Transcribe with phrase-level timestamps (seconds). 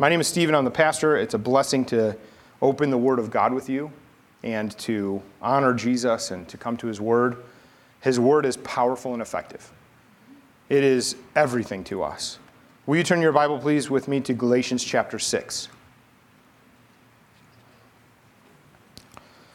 [0.00, 0.54] My name is Stephen.
[0.54, 1.18] I'm the pastor.
[1.18, 2.16] It's a blessing to
[2.62, 3.92] open the Word of God with you
[4.42, 7.36] and to honor Jesus and to come to His Word.
[8.00, 9.70] His Word is powerful and effective,
[10.70, 12.38] it is everything to us.
[12.86, 15.68] Will you turn your Bible, please, with me to Galatians chapter 6?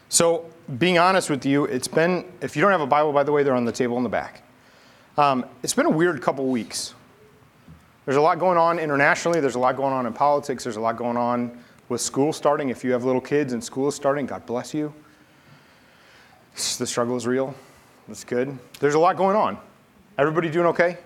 [0.10, 0.46] So,
[0.78, 3.42] being honest with you, it's been, if you don't have a Bible, by the way,
[3.42, 4.44] they're on the table in the back.
[5.18, 6.94] Um, it's been a weird couple weeks.
[8.06, 10.82] There's a lot going on internationally, there's a lot going on in politics, there's a
[10.82, 11.58] lot going on
[11.90, 12.70] with school starting.
[12.70, 14.94] If you have little kids and school is starting, God bless you.
[16.54, 17.54] The struggle is real.
[18.08, 18.58] That's good.
[18.80, 19.58] There's a lot going on.
[20.18, 20.98] Everybody doing okay?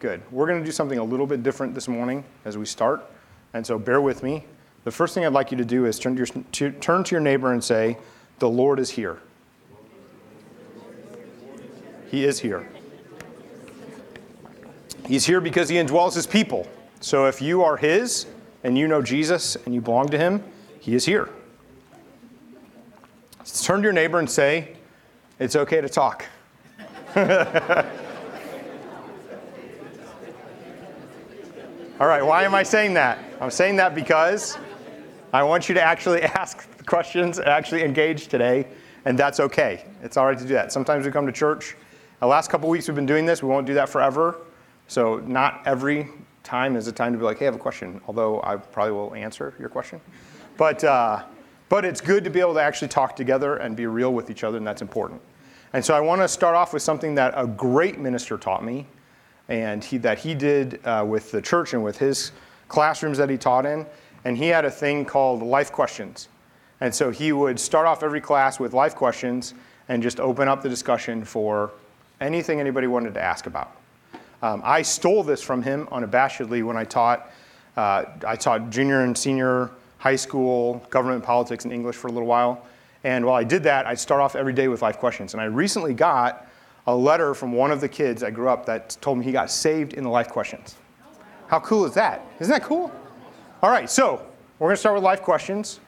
[0.00, 0.20] Good.
[0.30, 3.04] We're going to do something a little bit different this morning as we start.
[3.54, 4.44] And so bear with me.
[4.84, 7.14] The first thing I'd like you to do is turn to your, to, turn to
[7.14, 7.98] your neighbor and say,
[8.38, 9.18] The Lord is here.
[12.10, 12.68] He is here.
[15.06, 16.66] He's here because he indwells his people.
[17.00, 18.26] So if you are his
[18.64, 20.42] and you know Jesus and you belong to him,
[20.80, 21.28] he is here.
[23.62, 24.76] Turn to your neighbor and say,
[25.38, 26.24] It's okay to talk.
[31.98, 33.18] All right, why am I saying that?
[33.40, 34.58] I'm saying that because
[35.32, 38.66] I want you to actually ask questions, actually engage today,
[39.06, 39.86] and that's okay.
[40.02, 40.72] It's all right to do that.
[40.72, 41.74] Sometimes we come to church.
[42.20, 43.42] The last couple weeks we've been doing this.
[43.42, 44.36] We won't do that forever.
[44.88, 46.08] So not every
[46.42, 48.92] time is a time to be like, hey, I have a question, although I probably
[48.92, 50.00] will answer your question.
[50.56, 51.24] But, uh,
[51.68, 54.44] but it's good to be able to actually talk together and be real with each
[54.44, 55.20] other, and that's important.
[55.72, 58.86] And so I want to start off with something that a great minister taught me,
[59.48, 62.32] and he, that he did uh, with the church and with his
[62.68, 63.86] classrooms that he taught in.
[64.24, 66.28] And he had a thing called life questions.
[66.80, 69.54] And so he would start off every class with life questions
[69.88, 71.70] and just open up the discussion for
[72.20, 73.76] anything anybody wanted to ask about.
[74.42, 77.30] Um, I stole this from him unabashedly when I taught.
[77.76, 82.28] Uh, I taught junior and senior high school government politics and English for a little
[82.28, 82.66] while.
[83.04, 85.34] And while I did that, I'd start off every day with life questions.
[85.34, 86.46] And I recently got
[86.86, 89.50] a letter from one of the kids I grew up that told me he got
[89.50, 90.76] saved in the life questions.
[91.48, 92.24] How cool is that?
[92.40, 92.92] Isn't that cool?
[93.62, 94.20] All right, so
[94.58, 95.80] we're going to start with life questions.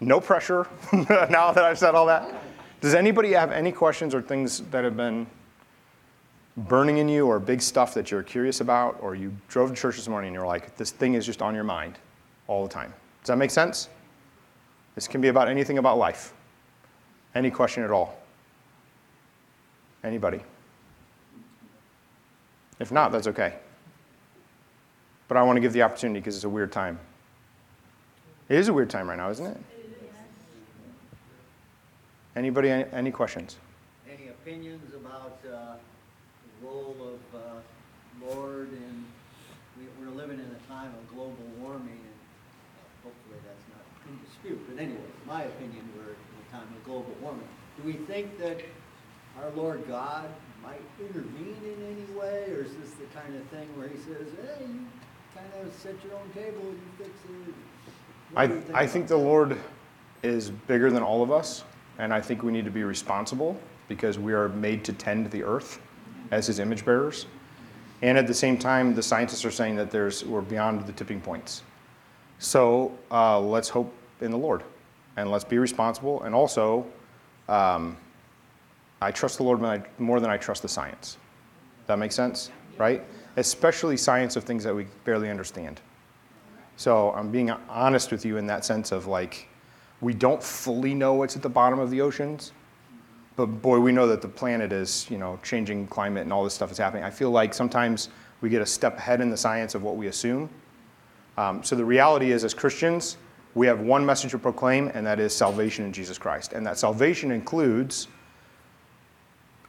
[0.00, 2.42] No pressure now that I've said all that.
[2.80, 5.26] Does anybody have any questions or things that have been
[6.56, 9.96] burning in you or big stuff that you're curious about, or you drove to church
[9.96, 11.98] this morning and you're like, this thing is just on your mind
[12.46, 12.92] all the time.
[13.22, 13.88] Does that make sense?
[14.94, 16.32] This can be about anything about life.
[17.34, 18.18] Any question at all.
[20.02, 20.40] Anybody?
[22.78, 23.54] If not, that's okay.
[25.28, 26.98] But I want to give the opportunity because it's a weird time.
[28.48, 29.56] It is a weird time right now, isn't it?
[32.36, 33.56] Anybody, any, any questions?
[34.06, 35.74] Any opinions about uh,
[36.62, 39.04] role of uh, Lord and
[39.78, 42.18] we- we're living in a time of global warming, and
[43.04, 46.16] hopefully that's not in dispute, but anyway, my opinion, we're in
[46.48, 47.48] a time of global warming.
[47.76, 48.60] Do we think that
[49.38, 50.30] our Lord God
[50.62, 54.28] might intervene in any way, or is this the kind of thing where he says,
[54.42, 54.86] hey, you
[55.34, 57.54] kind of set your own table, you fix it?
[58.32, 59.16] What I, you I think the?
[59.16, 59.58] Lord
[60.22, 61.62] is bigger than all of us,
[61.98, 65.44] and I think we need to be responsible because we are made to tend the
[65.44, 65.80] earth
[66.30, 67.26] as his image bearers.
[68.02, 71.20] And at the same time, the scientists are saying that there's, we're beyond the tipping
[71.20, 71.62] points.
[72.38, 74.62] So uh, let's hope in the Lord
[75.16, 76.22] and let's be responsible.
[76.22, 76.86] And also,
[77.48, 77.96] um,
[79.00, 79.60] I trust the Lord
[79.98, 81.16] more than I- trust the science.
[81.86, 82.50] That makes sense?
[82.76, 83.02] Right?
[83.36, 85.80] Especially science of things that we barely understand.
[86.76, 89.48] So I'm being honest with you in that sense of like,
[90.02, 92.52] we don't fully know what's at the bottom of the oceans,
[93.36, 96.54] but boy, we know that the planet is, you know, changing climate and all this
[96.54, 97.04] stuff is happening.
[97.04, 98.08] I feel like sometimes
[98.40, 100.48] we get a step ahead in the science of what we assume.
[101.36, 103.18] Um, so the reality is, as Christians,
[103.54, 106.54] we have one message to proclaim, and that is salvation in Jesus Christ.
[106.54, 108.08] And that salvation includes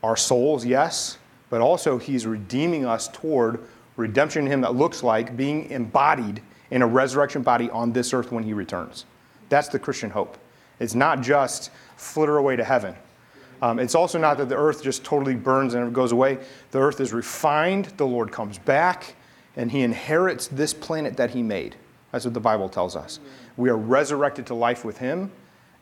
[0.01, 1.17] our souls, yes,
[1.50, 3.59] but also He's redeeming us toward
[3.97, 6.41] redemption in Him that looks like being embodied
[6.72, 9.06] in a resurrection body on this earth when He returns.
[9.50, 10.38] That's the Christian hope.
[10.80, 12.95] It's not just flitter away to heaven.
[13.62, 16.39] Um, it's also not that the earth just totally burns and goes away.
[16.71, 19.15] The earth is refined, the Lord comes back,
[19.56, 21.75] and He inherits this planet that He made.
[22.12, 23.19] That's what the Bible tells us.
[23.57, 25.31] We are resurrected to life with Him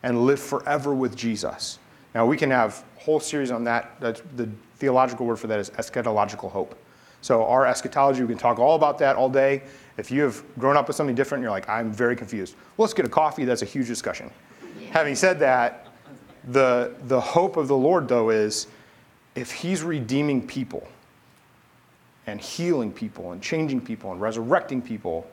[0.02, 1.78] and live forever with Jesus.
[2.14, 3.96] Now, we can have a whole series on that.
[4.00, 6.78] That's the theological word for that is eschatological hope.
[7.20, 9.62] So, our eschatology, we can talk all about that all day.
[9.98, 12.54] If you have grown up with something different, you're like, I'm very confused.
[12.76, 13.44] Well, let's get a coffee.
[13.44, 14.30] That's a huge discussion.
[14.90, 15.85] Having said that,
[16.46, 18.66] the, the hope of the Lord, though, is
[19.34, 20.86] if He's redeeming people
[22.26, 25.28] and healing people and changing people and resurrecting people,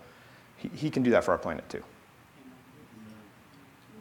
[0.57, 1.83] he, he can do that for our planet too.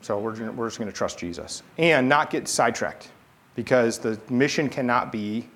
[0.03, 3.11] So we're, we're just going to trust Jesus and not get sidetracked
[3.55, 5.49] because the mission cannot be,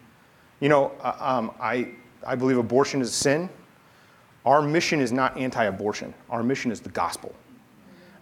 [0.61, 1.88] you know, uh, um, I,
[2.26, 3.50] I believe abortion is a sin.
[4.44, 7.35] Our mission is not anti abortion, our mission is the gospel.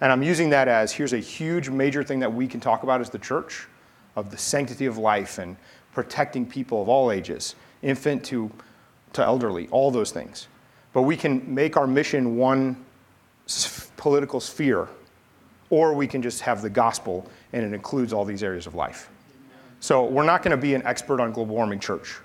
[0.01, 3.01] And I'm using that as here's a huge major thing that we can talk about
[3.01, 3.67] as the church
[4.17, 5.57] of the sanctity of life and
[5.93, 8.51] protecting people of all ages, infant to,
[9.13, 10.49] to elderly, all those things.
[10.93, 12.85] But we can make our mission one
[13.97, 14.89] political sphere,
[15.71, 19.11] or we can just have the gospel and it includes all these areas of life.
[19.81, 22.17] So we're not going to be an expert on global warming church.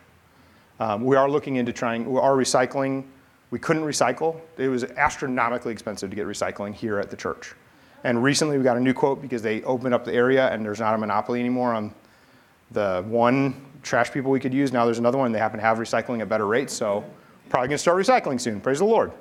[0.79, 3.03] Um, we are looking into trying, our recycling,
[3.51, 4.39] we couldn't recycle.
[4.57, 7.53] It was astronomically expensive to get recycling here at the church.
[8.03, 10.79] And recently we got a new quote because they opened up the area and there's
[10.79, 11.93] not a monopoly anymore on
[12.71, 14.71] the one trash people we could use.
[14.71, 15.31] Now there's another one.
[15.31, 16.73] They happen to have recycling at better rates.
[16.73, 17.03] So
[17.49, 18.61] probably to start recycling soon.
[18.61, 19.11] Praise the Lord.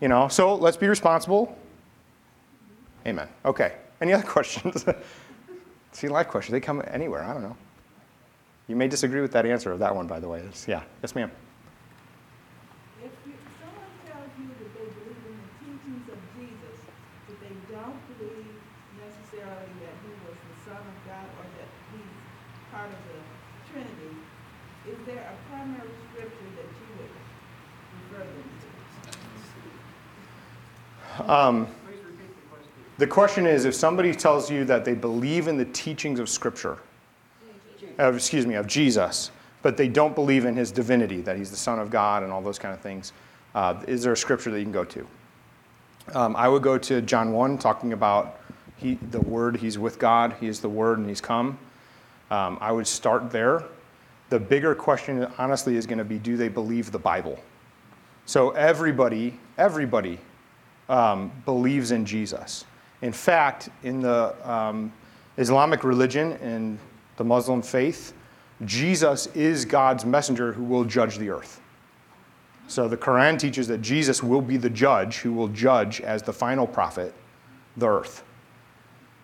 [0.00, 1.56] You know, so let's be responsible.
[3.06, 3.28] Amen.
[3.44, 3.74] Okay.
[4.00, 4.84] Any other questions?
[5.92, 7.22] See, life questions, they come anywhere.
[7.22, 7.56] I don't know.
[8.68, 10.38] You may disagree with that answer of that one, by the way.
[10.40, 10.82] It's- yeah.
[11.02, 11.30] Yes, ma'am.
[13.02, 16.78] If you, someone tells you that they believe in the teachings of Jesus,
[17.26, 18.54] but they don't believe
[18.96, 22.14] necessarily that he was the Son of God or that he's
[22.70, 23.18] part of the
[23.74, 24.14] Trinity,
[24.86, 27.12] is there a primary scripture that you would
[28.06, 28.70] refer them to?
[31.28, 31.66] Um,
[32.98, 36.78] the question is if somebody tells you that they believe in the teachings of Scripture,
[37.98, 39.30] of, excuse me, of Jesus,
[39.62, 42.40] but they don't believe in his divinity, that he's the Son of God and all
[42.40, 43.12] those kind of things,
[43.54, 45.06] uh, is there a scripture that you can go to?
[46.14, 48.40] Um, I would go to John 1, talking about
[48.76, 51.58] he, the Word, he's with God, he is the Word, and he's come.
[52.30, 53.64] Um, I would start there.
[54.30, 57.38] The bigger question, honestly, is going to be do they believe the Bible?
[58.26, 60.18] So everybody, everybody
[60.90, 62.66] um, believes in Jesus.
[63.00, 64.92] In fact, in the um,
[65.38, 66.78] Islamic religion and
[67.16, 68.12] the Muslim faith,
[68.66, 71.60] Jesus is God's messenger who will judge the earth.
[72.66, 76.32] So the Quran teaches that Jesus will be the judge who will judge as the
[76.32, 77.14] final prophet
[77.76, 78.22] the earth.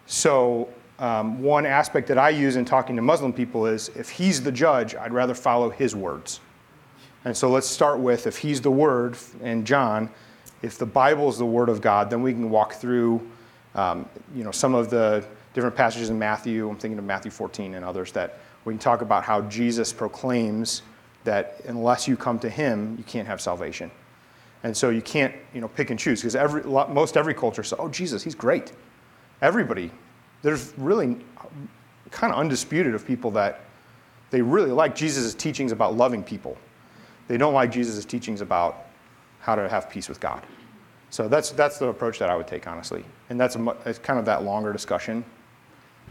[0.06, 4.42] So, um, one aspect that I use in talking to Muslim people is if he's
[4.42, 6.40] the judge, I'd rather follow his words.
[7.24, 10.08] And so let's start with if he's the word in John,
[10.62, 13.20] if the Bible is the word of God, then we can walk through
[13.74, 15.24] um, you know, some of the
[15.54, 16.68] different passages in Matthew.
[16.68, 20.82] I'm thinking of Matthew 14 and others that we can talk about how Jesus proclaims
[21.24, 23.90] that unless you come to him, you can't have salvation.
[24.62, 27.78] And so you can't you know, pick and choose because every, most every culture says,
[27.78, 28.72] oh, Jesus, he's great.
[29.42, 29.90] Everybody,
[30.42, 31.18] there's really
[32.10, 33.60] kind of undisputed of people that
[34.30, 36.56] they really like Jesus' teachings about loving people.
[37.28, 38.85] They don't like Jesus' teachings about
[39.46, 40.42] how to have peace with God.
[41.10, 43.04] So that's, that's the approach that I would take, honestly.
[43.30, 45.24] And that's a, it's kind of that longer discussion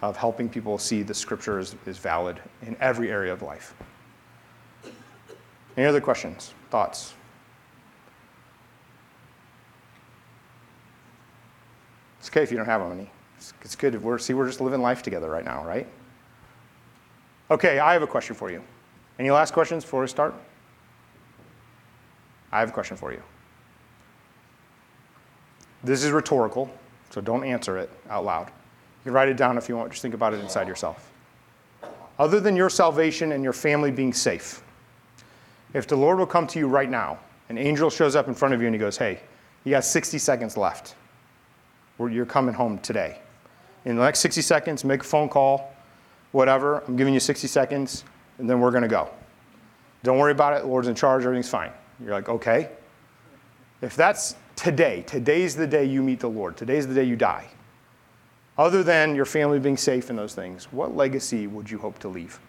[0.02, 3.76] of helping people see the scripture is, is valid in every area of life.
[5.76, 7.14] Any other questions, thoughts?
[12.22, 13.12] It's okay if you don't have any.
[13.36, 14.02] It's, it's good.
[14.02, 15.88] We're, see, we're just living life together right now, right?
[17.52, 18.64] Okay, I have a question for you.
[19.20, 20.34] Any last questions before we start?
[22.56, 23.22] I have a question for you.
[25.84, 26.74] This is rhetorical,
[27.10, 28.48] so don't answer it out loud.
[28.48, 31.12] You can write it down if you want, just think about it inside yourself.
[32.18, 34.64] Other than your salvation and your family being safe,
[35.74, 38.54] if the Lord will come to you right now, an angel shows up in front
[38.54, 39.20] of you and he goes, Hey,
[39.66, 40.96] you got 60 seconds left.
[42.00, 43.20] You're coming home today.
[43.84, 45.76] In the next 60 seconds, make a phone call,
[46.32, 46.86] whatever.
[46.88, 48.06] I'm giving you 60 seconds,
[48.38, 49.10] and then we're going to go.
[50.04, 50.62] Don't worry about it.
[50.62, 51.26] The Lord's in charge.
[51.26, 51.72] Everything's fine.
[52.04, 52.70] You're like, okay.
[53.82, 57.48] If that's today, today's the day you meet the Lord, today's the day you die.
[58.58, 62.08] Other than your family being safe and those things, what legacy would you hope to
[62.08, 62.40] leave?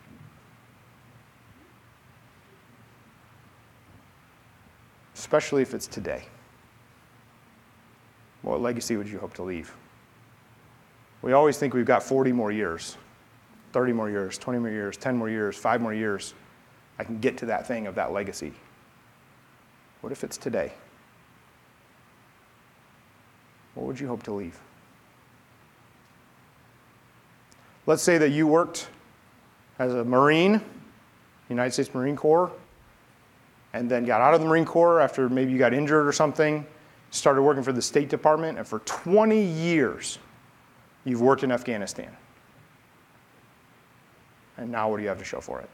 [5.14, 6.24] Especially if it's today.
[8.42, 9.74] What legacy would you hope to leave?
[11.22, 12.96] We always think we've got 40 more years,
[13.72, 16.34] 30 more years, 20 more years, 10 more years, 5 more years.
[17.00, 18.52] I can get to that thing of that legacy.
[20.06, 20.70] What if it's today?
[23.74, 24.56] What would you hope to leave?
[27.86, 28.86] Let's say that you worked
[29.80, 30.60] as a Marine,
[31.48, 32.52] United States Marine Corps,
[33.72, 36.64] and then got out of the Marine Corps after maybe you got injured or something,
[37.10, 40.20] started working for the State Department, and for 20 years
[41.04, 42.16] you've worked in Afghanistan.
[44.56, 45.68] And now what do you have to show for it?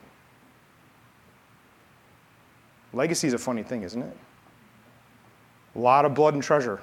[2.92, 4.16] Legacy is a funny thing, isn't it?
[5.74, 6.80] A lot of blood and treasure.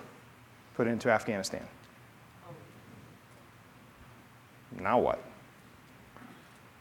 [0.76, 1.68] put into Afghanistan.
[4.80, 5.22] Now what?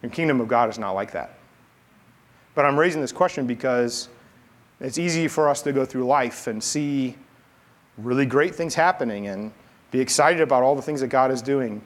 [0.02, 1.38] The kingdom of God is not like that.
[2.54, 4.08] But I'm raising this question because
[4.80, 7.16] it's easy for us to go through life and see
[7.96, 9.52] really great things happening and
[9.90, 11.82] be excited about all the things that God is doing.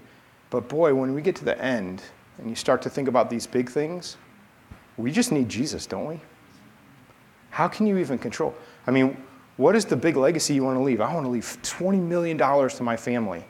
[0.50, 2.02] But boy, when we get to the end
[2.38, 4.16] and you start to think about these big things,
[4.98, 6.20] we just need Jesus, don't we?
[7.52, 8.54] How can you even control?
[8.86, 9.22] I mean,
[9.58, 11.02] what is the big legacy you want to leave?
[11.02, 13.44] I want to leave $20 million to my family.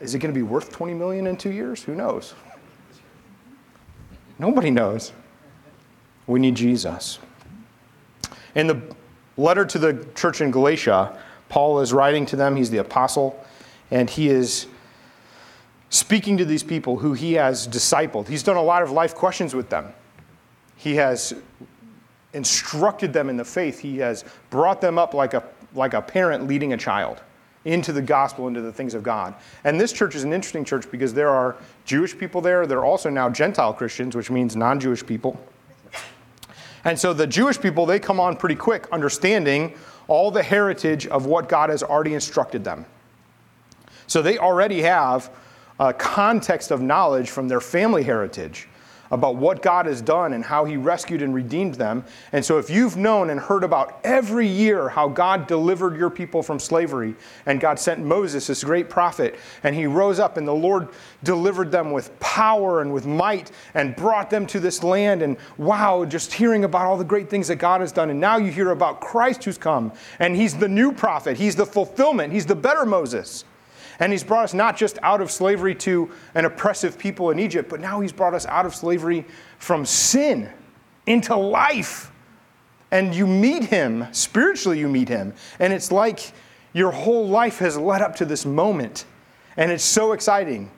[0.00, 1.82] Is it going to be worth 20 million in 2 years?
[1.84, 2.34] Who knows?
[4.36, 5.12] Nobody knows.
[6.26, 7.20] We need Jesus.
[8.56, 8.82] In the
[9.36, 11.16] letter to the church in Galatia,
[11.48, 12.56] Paul is writing to them.
[12.56, 13.40] He's the apostle,
[13.92, 14.66] and he is
[15.90, 18.26] speaking to these people who he has discipled.
[18.26, 19.92] He's done a lot of life questions with them.
[20.76, 21.32] He has
[22.32, 23.78] instructed them in the faith.
[23.78, 25.42] He has brought them up like a,
[25.74, 27.22] like a parent leading a child
[27.64, 29.34] into the gospel, into the things of God.
[29.64, 32.66] And this church is an interesting church because there are Jewish people there.
[32.66, 35.38] There are also now Gentile Christians, which means non Jewish people.
[36.84, 39.74] And so the Jewish people, they come on pretty quick, understanding
[40.06, 42.86] all the heritage of what God has already instructed them.
[44.06, 45.30] So they already have
[45.78, 48.68] a context of knowledge from their family heritage
[49.10, 52.04] about what God has done and how He rescued and redeemed them.
[52.32, 56.42] And so, if you've known and heard about every year how God delivered your people
[56.42, 57.14] from slavery,
[57.46, 60.88] and God sent Moses, this great prophet, and he rose up, and the Lord
[61.22, 65.22] delivered them with power and with might and brought them to this land.
[65.22, 68.10] And wow, just hearing about all the great things that God has done.
[68.10, 71.66] And now you hear about Christ who's come, and He's the new prophet, He's the
[71.66, 73.44] fulfillment, He's the better Moses.
[74.00, 77.68] And he's brought us not just out of slavery to an oppressive people in Egypt,
[77.68, 79.24] but now he's brought us out of slavery
[79.58, 80.50] from sin
[81.06, 82.12] into life.
[82.90, 85.34] And you meet him, spiritually, you meet him.
[85.58, 86.32] And it's like
[86.72, 89.04] your whole life has led up to this moment.
[89.56, 90.70] And it's so exciting.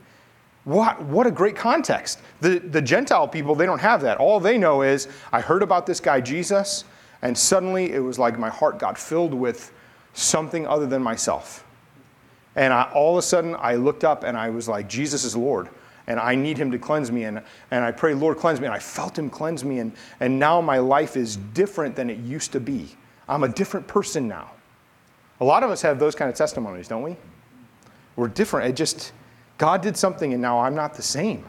[0.64, 2.20] What, what a great context.
[2.40, 4.18] The, the Gentile people, they don't have that.
[4.18, 6.84] All they know is, I heard about this guy Jesus,
[7.22, 9.72] and suddenly it was like my heart got filled with
[10.14, 11.66] something other than myself.
[12.60, 15.34] And I, all of a sudden, I looked up and I was like, Jesus is
[15.34, 15.70] Lord.
[16.06, 17.24] And I need him to cleanse me.
[17.24, 17.40] And,
[17.70, 18.66] and I pray, Lord, cleanse me.
[18.66, 19.78] And I felt him cleanse me.
[19.78, 22.94] And, and now my life is different than it used to be.
[23.30, 24.50] I'm a different person now.
[25.40, 27.16] A lot of us have those kind of testimonies, don't we?
[28.14, 28.68] We're different.
[28.68, 29.12] It just,
[29.56, 31.46] God did something and now I'm not the same.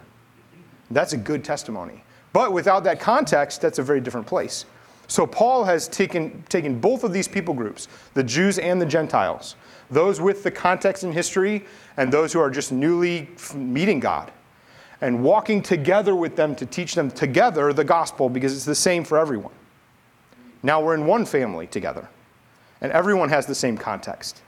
[0.92, 2.06] That's a good testimony.
[2.32, 4.64] But without that context, that's a very different place.
[5.10, 9.58] So Paul has taken, taken both of these people groups, the Jews and the Gentiles,
[9.92, 11.66] those with the context and history,
[11.98, 14.32] and those who are just newly meeting God,
[15.02, 19.04] and walking together with them to teach them together the gospel because it's the same
[19.04, 19.54] for everyone.
[20.64, 22.08] Now we're in one family together,
[22.80, 24.42] and everyone has the same context.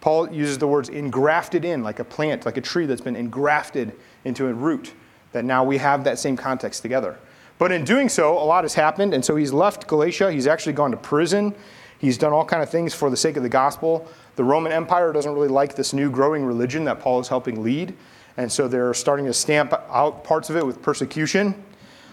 [0.00, 3.92] Paul uses the words engrafted in, like a plant, like a tree that's been engrafted
[4.24, 4.94] into a root,
[5.32, 7.18] that now we have that same context together.
[7.58, 10.32] But in doing so, a lot has happened, and so he's left Galatia.
[10.32, 11.54] He's actually gone to prison.
[12.00, 14.08] He's done all kind of things for the sake of the gospel.
[14.36, 17.94] The Roman Empire doesn't really like this new growing religion that Paul is helping lead,
[18.38, 21.54] and so they're starting to stamp out parts of it with persecution.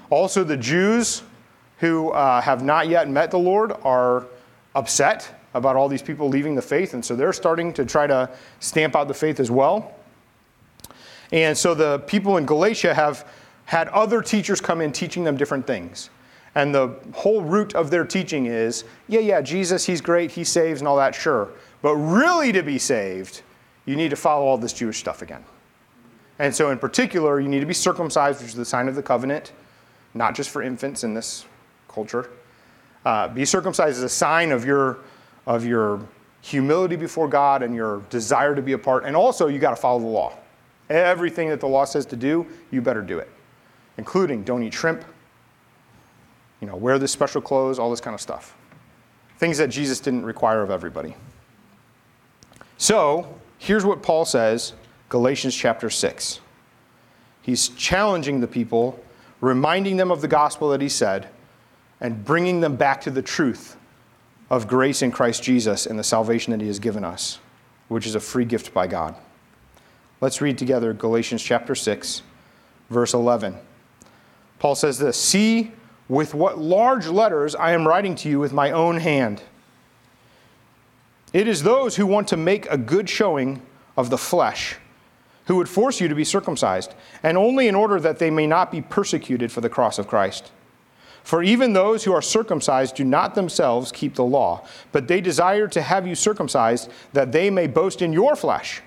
[0.10, 1.24] Also, the Jews
[1.79, 4.25] who uh, have not yet met the Lord are
[4.75, 8.29] upset about all these people leaving the faith, and so they're starting to try to
[8.60, 9.96] stamp out the faith as well.
[11.32, 13.25] And so the people in Galatia have
[13.65, 16.10] had other teachers come in teaching them different things.
[16.57, 20.81] And the whole root of their teaching is yeah, yeah, Jesus, he's great, he saves
[20.81, 21.49] and all that, sure.
[21.83, 23.43] But really, to be saved,
[23.85, 25.45] you need to follow all this Jewish stuff again.
[26.39, 29.03] And so, in particular, you need to be circumcised, which is the sign of the
[29.03, 29.51] covenant,
[30.15, 31.45] not just for infants in this
[31.87, 32.27] culture.
[33.05, 34.97] Uh, be circumcised is a sign of your,
[35.45, 36.01] of your
[36.41, 39.05] humility before God and your desire to be a part.
[39.05, 40.33] And also, you got to follow the law.
[40.89, 43.29] Everything that the law says to do, you better do it,
[43.97, 45.05] including don't eat shrimp,
[46.61, 48.55] you know, wear this special clothes, all this kind of stuff.
[49.37, 51.15] Things that Jesus didn't require of everybody.
[52.77, 54.73] So, here's what Paul says
[55.09, 56.39] Galatians chapter 6.
[57.41, 59.01] He's challenging the people,
[59.39, 61.29] reminding them of the gospel that he said,
[62.01, 63.77] and bringing them back to the truth
[64.49, 67.39] of grace in Christ Jesus and the salvation that he has given us,
[67.87, 69.15] which is a free gift by God.
[70.19, 72.21] Let's read together Galatians chapter 6,
[72.89, 73.55] verse 11.
[74.59, 75.71] Paul says this See
[76.09, 79.41] with what large letters I am writing to you with my own hand.
[81.33, 83.61] It is those who want to make a good showing
[83.97, 84.77] of the flesh
[85.47, 88.69] who would force you to be circumcised, and only in order that they may not
[88.71, 90.51] be persecuted for the cross of Christ.
[91.23, 95.67] For even those who are circumcised do not themselves keep the law, but they desire
[95.69, 98.81] to have you circumcised, that they may boast in your flesh.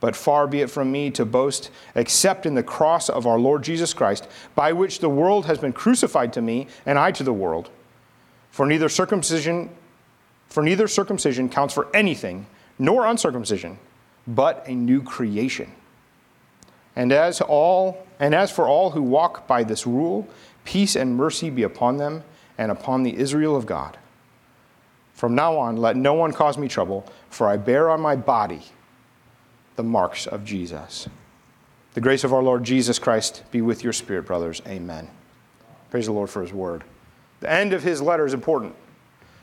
[0.00, 3.62] But far be it from me to boast except in the cross of our Lord
[3.62, 7.34] Jesus Christ, by which the world has been crucified to me, and I to the
[7.34, 7.70] world.
[8.50, 9.70] For neither circumcision,
[10.48, 12.46] for neither circumcision counts for anything,
[12.78, 13.78] nor uncircumcision,
[14.26, 15.70] but a new creation.
[16.96, 20.26] And as all and as for all who walk by this rule,
[20.64, 22.24] peace and mercy be upon them
[22.58, 23.98] and upon the Israel of God.
[25.14, 28.62] From now on, let no one cause me trouble, for I bear on my body
[29.76, 31.08] the marks of Jesus.
[31.94, 34.62] The grace of our Lord Jesus Christ be with your spirit, brothers.
[34.66, 35.08] Amen.
[35.90, 36.84] Praise the Lord for his word.
[37.40, 38.74] The end of his letter is important.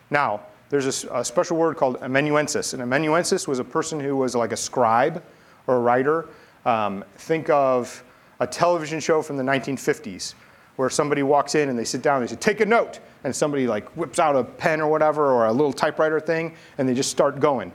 [0.10, 2.74] Now, there's a, a special word called amanuensis.
[2.74, 5.24] An amanuensis was a person who was like a scribe
[5.66, 6.30] or a writer.
[6.66, 8.04] Um, think of
[8.40, 10.34] a television show from the 1950s
[10.76, 13.00] where somebody walks in and they sit down and they say, take a note.
[13.24, 16.88] And somebody like whips out a pen or whatever or a little typewriter thing and
[16.88, 17.72] they just start going.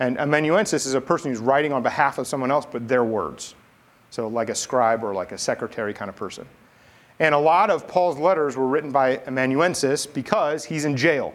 [0.00, 3.54] And amanuensis is a person who's writing on behalf of someone else, but their words.
[4.10, 6.46] So, like a scribe or like a secretary kind of person.
[7.20, 11.34] And a lot of Paul's letters were written by amanuensis because he's in jail.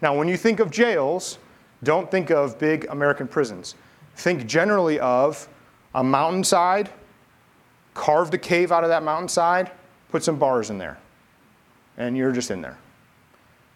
[0.00, 1.38] Now, when you think of jails,
[1.82, 3.74] don't think of big American prisons.
[4.14, 5.48] Think generally of
[5.94, 6.90] a mountainside,
[7.92, 9.72] carved a cave out of that mountainside,
[10.10, 10.98] put some bars in there,
[11.96, 12.78] and you're just in there.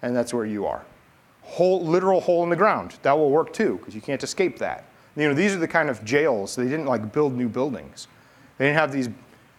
[0.03, 0.85] And that's where you are
[1.42, 2.97] hole, literal hole in the ground.
[3.02, 4.85] That will work too, because you can't escape that.
[5.16, 6.56] You know, these are the kind of jails.
[6.56, 8.06] They didn't like build new buildings.
[8.59, 9.09] They didn't have these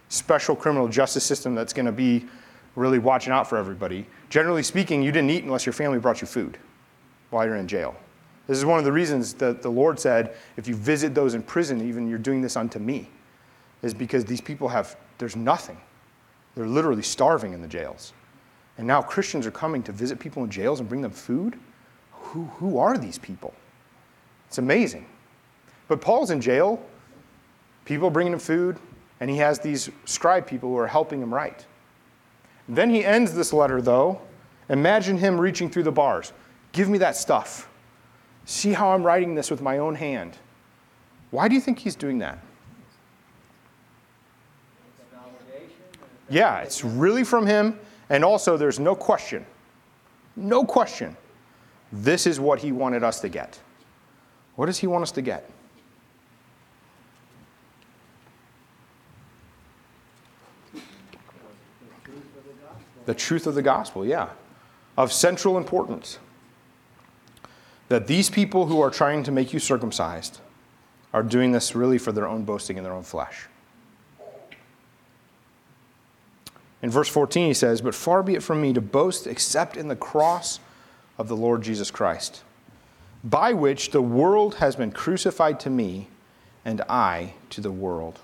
[0.08, 2.26] special criminal justice system that's going to be
[2.76, 4.06] really watching out for everybody.
[4.30, 6.58] Generally speaking, you didn't eat unless your family brought you food
[7.30, 7.94] while you're in jail.
[8.46, 11.42] This is one of the reasons that the Lord said, if you visit those in
[11.42, 13.08] prison, even you're doing this unto me,
[13.82, 15.78] is because these people have, there's nothing.
[16.54, 18.12] They're literally starving in the jails.
[18.78, 21.58] And now Christians are coming to visit people in jails and bring them food
[22.22, 23.52] who, who are these people?
[24.48, 25.06] It's amazing.
[25.88, 26.82] But Paul's in jail,
[27.84, 28.78] people bringing him food,
[29.20, 31.66] and he has these scribe people who are helping him write.
[32.68, 34.20] Then he ends this letter, though.
[34.68, 36.32] Imagine him reaching through the bars.
[36.72, 37.68] Give me that stuff.
[38.44, 40.38] See how I'm writing this with my own hand.
[41.30, 42.38] Why do you think he's doing that?
[46.30, 47.78] Yeah, it's really from him.
[48.08, 49.44] And also, there's no question.
[50.36, 51.16] No question
[51.92, 53.60] this is what he wanted us to get.
[54.56, 55.48] What does he want us to get?
[63.04, 64.30] The truth of the gospel, yeah.
[64.96, 66.18] Of central importance.
[67.88, 70.40] That these people who are trying to make you circumcised
[71.12, 73.48] are doing this really for their own boasting in their own flesh.
[76.80, 79.88] In verse 14, he says, But far be it from me to boast except in
[79.88, 80.58] the cross
[81.22, 82.42] of the Lord Jesus Christ,
[83.22, 86.08] by which the world has been crucified to me
[86.64, 88.18] and I to the world.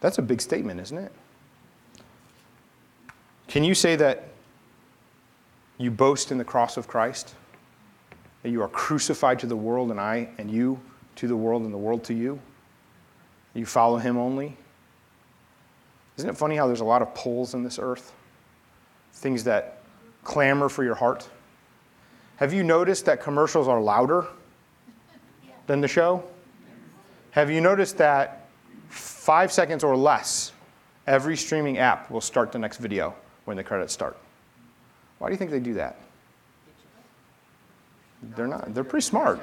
[0.00, 1.12] That's a big statement, isn't it?
[3.48, 4.28] Can you say that
[5.76, 7.34] you boast in the cross of Christ?
[8.42, 10.80] That you are crucified to the world and I and you
[11.16, 12.40] to the world and the world to you?
[13.52, 14.56] You follow him only?
[16.16, 18.14] Isn't it funny how there's a lot of poles in this earth?
[19.12, 19.82] Things that
[20.24, 21.28] clamor for your heart?
[22.38, 24.26] Have you noticed that commercials are louder
[25.66, 26.22] than the show?
[27.32, 28.46] Have you noticed that
[28.88, 30.52] five seconds or less,
[31.08, 33.12] every streaming app will start the next video
[33.44, 34.16] when the credits start?
[35.18, 35.96] Why do you think they do that?
[38.36, 38.72] They're not.
[38.72, 39.40] They're pretty smart.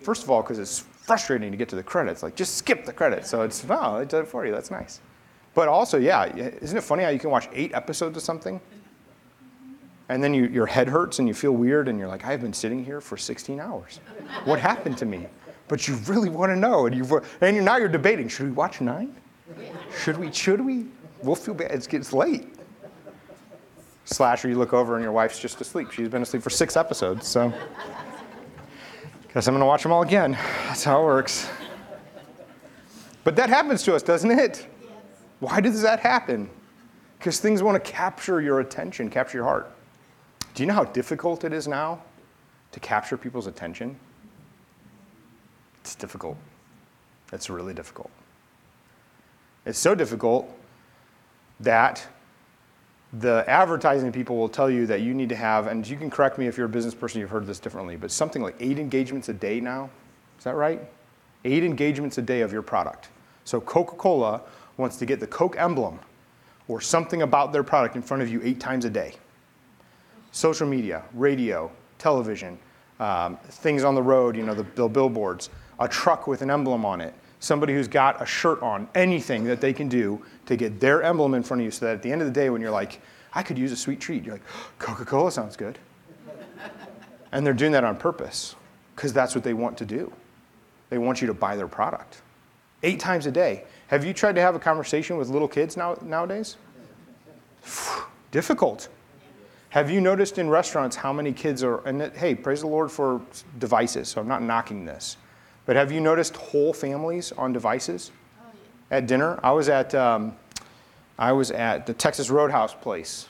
[0.00, 2.22] First of all, because it's frustrating to get to the credits.
[2.22, 3.30] Like, just skip the credits.
[3.30, 4.52] So it's, no, it does it for you.
[4.52, 5.00] That's nice.
[5.54, 8.60] But also, yeah, isn't it funny how you can watch eight episodes of something
[10.08, 12.52] and then you, your head hurts and you feel weird and you're like, I've been
[12.52, 14.00] sitting here for 16 hours.
[14.44, 15.26] What happened to me?
[15.68, 16.86] But you really want to know.
[16.86, 19.16] And, you've, and you're, now you're debating should we watch nine?
[19.98, 20.30] Should we?
[20.30, 20.86] Should we?
[21.22, 21.72] We'll feel bad.
[21.72, 22.54] It's, it's late.
[24.04, 25.90] Slasher, you look over and your wife's just asleep.
[25.90, 27.26] She's been asleep for six episodes.
[27.26, 27.52] So,
[29.34, 30.32] guess I'm going to watch them all again.
[30.68, 31.48] That's how it works.
[33.24, 34.68] But that happens to us, doesn't it?
[35.40, 36.48] Why does that happen?
[37.18, 39.75] Because things want to capture your attention, capture your heart.
[40.56, 42.00] Do you know how difficult it is now
[42.72, 43.94] to capture people's attention?
[45.82, 46.38] It's difficult.
[47.30, 48.10] It's really difficult.
[49.66, 50.50] It's so difficult
[51.60, 52.06] that
[53.12, 56.38] the advertising people will tell you that you need to have, and you can correct
[56.38, 59.28] me if you're a business person, you've heard this differently, but something like eight engagements
[59.28, 59.90] a day now.
[60.38, 60.80] Is that right?
[61.44, 63.10] Eight engagements a day of your product.
[63.44, 64.40] So Coca Cola
[64.78, 65.98] wants to get the Coke emblem
[66.66, 69.16] or something about their product in front of you eight times a day.
[70.36, 72.58] Social media, radio, television,
[73.00, 75.48] um, things on the road, you know, the, the billboards,
[75.80, 79.62] a truck with an emblem on it, somebody who's got a shirt on, anything that
[79.62, 82.12] they can do to get their emblem in front of you so that at the
[82.12, 83.00] end of the day, when you're like,
[83.32, 84.44] I could use a sweet treat, you're like,
[84.78, 85.78] Coca Cola sounds good.
[87.32, 88.56] and they're doing that on purpose
[88.94, 90.12] because that's what they want to do.
[90.90, 92.20] They want you to buy their product.
[92.82, 93.64] Eight times a day.
[93.86, 96.58] Have you tried to have a conversation with little kids now, nowadays?
[98.32, 98.90] Difficult.
[99.70, 103.20] Have you noticed in restaurants how many kids are, and hey, praise the Lord for
[103.58, 105.16] devices, so I'm not knocking this.
[105.66, 108.12] But have you noticed whole families on devices
[108.90, 109.40] at dinner?
[109.42, 110.36] I was at, um,
[111.18, 113.28] I was at the Texas Roadhouse place.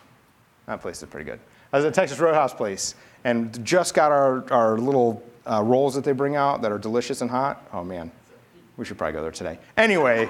[0.67, 1.41] That place is pretty good.
[1.73, 2.95] I was at Texas Roadhouse place
[3.25, 7.23] and just got our, our little uh, rolls that they bring out that are delicious
[7.23, 7.67] and hot.
[7.73, 8.13] Oh man,
[8.77, 9.59] we should probably go there today.
[9.77, 10.29] Anyway,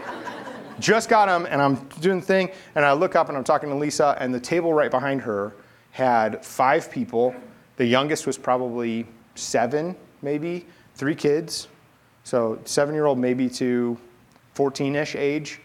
[0.79, 3.69] just got them and I'm doing the thing and I look up and I'm talking
[3.71, 5.55] to Lisa and the table right behind her
[5.97, 7.35] had five people.
[7.79, 11.69] The youngest was probably seven, maybe, three kids.
[12.23, 13.97] So seven year old, maybe to
[14.53, 15.59] 14 ish age,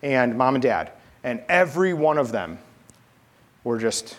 [0.00, 0.92] and mom and dad.
[1.24, 2.60] And every one of them
[3.64, 4.18] were just,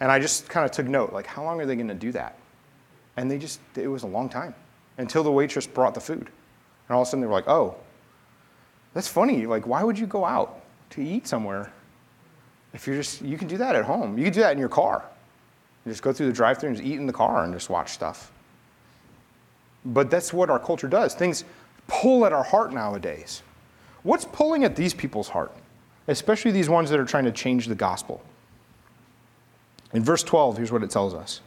[0.00, 2.10] and I just kind of took note like, how long are they going to do
[2.12, 2.36] that?
[3.16, 4.52] And they just, it was a long time
[4.98, 6.28] until the waitress brought the food.
[6.88, 7.76] And all of a sudden they were like, oh,
[8.94, 9.46] that's funny.
[9.46, 11.72] Like, why would you go out to eat somewhere
[12.74, 14.16] if you're just, you can do that at home.
[14.16, 15.04] You can do that in your car.
[15.84, 17.68] You just go through the drive through and just eat in the car and just
[17.68, 18.30] watch stuff.
[19.84, 21.14] But that's what our culture does.
[21.14, 21.44] Things
[21.86, 23.42] pull at our heart nowadays.
[24.02, 25.52] What's pulling at these people's heart?
[26.08, 28.22] Especially these ones that are trying to change the gospel.
[29.92, 31.40] In verse 12, here's what it tells us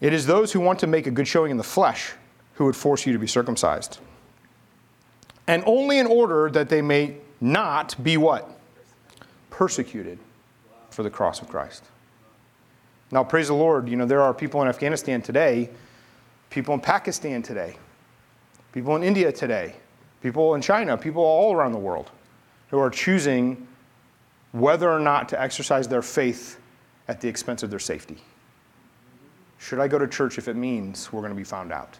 [0.00, 2.12] It is those who want to make a good showing in the flesh
[2.54, 3.98] who would force you to be circumcised.
[5.46, 8.57] And only in order that they may not be what?
[9.58, 10.20] Persecuted
[10.90, 11.82] for the cross of Christ.
[13.10, 15.68] Now, praise the Lord, you know, there are people in Afghanistan today,
[16.48, 17.74] people in Pakistan today,
[18.70, 19.74] people in India today,
[20.22, 22.12] people in China, people all around the world
[22.68, 23.66] who are choosing
[24.52, 26.60] whether or not to exercise their faith
[27.08, 28.18] at the expense of their safety.
[29.58, 31.98] Should I go to church if it means we're going to be found out?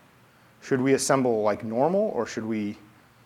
[0.63, 2.79] Should we assemble like normal or should we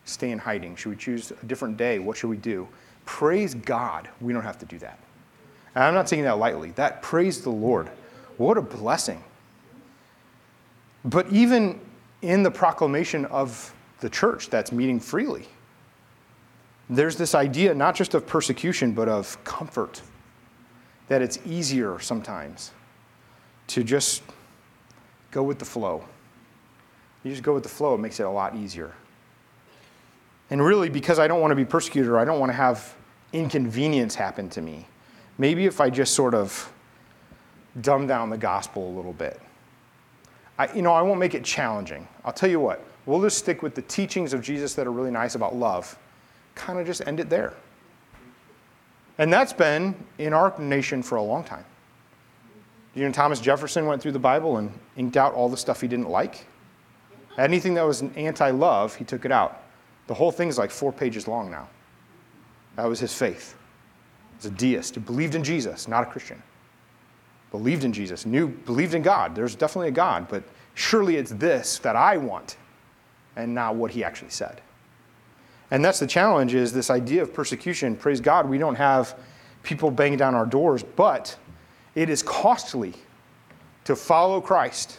[0.07, 0.75] stay in hiding?
[0.75, 1.99] Should we choose a different day?
[1.99, 2.67] What should we do?
[3.05, 4.99] Praise God, we don't have to do that.
[5.75, 6.71] And I'm not taking that lightly.
[6.73, 7.89] That praise the Lord.
[8.37, 9.23] What a blessing.
[11.05, 11.81] But even
[12.21, 15.49] in the proclamation of the church that's meeting freely,
[16.91, 20.03] there's this idea not just of persecution, but of comfort.
[21.09, 22.71] That it's easier sometimes
[23.69, 24.23] to just
[25.31, 26.05] go with the flow.
[27.25, 28.93] You just go with the flow, it makes it a lot easier.
[30.53, 32.95] And really, because I don't want to be persecuted or I don't want to have
[33.33, 34.87] inconvenience happen to me,
[35.39, 36.71] maybe if I just sort of
[37.81, 39.41] dumb down the gospel a little bit.
[40.59, 42.07] I, you know, I won't make it challenging.
[42.23, 45.11] I'll tell you what, we'll just stick with the teachings of Jesus that are really
[45.11, 45.99] nice about love,
[46.55, 47.55] kind of just end it there.
[49.17, 51.65] And that's been in our nation for a long time.
[52.95, 55.89] You know, Thomas Jefferson went through the Bible and inked out all the stuff he
[55.89, 56.45] didn't like.
[57.39, 59.62] Anything that was anti love, he took it out.
[60.13, 61.71] The whole thing is like four pages long now.
[62.77, 63.55] That was his faith.
[64.33, 64.97] He was a deist.
[64.97, 66.43] He believed in Jesus, not a Christian.
[67.51, 69.35] Believed in Jesus, knew, believed in God.
[69.35, 70.45] There's definitely a God, but
[70.75, 72.59] surely it's this that I want
[73.37, 74.61] and not what he actually said.
[75.71, 77.97] And that's the challenge is this idea of persecution.
[77.97, 79.19] Praise God, we don't have
[79.63, 81.35] people banging down our doors, but
[81.95, 82.93] it is costly
[83.85, 84.99] to follow Christ.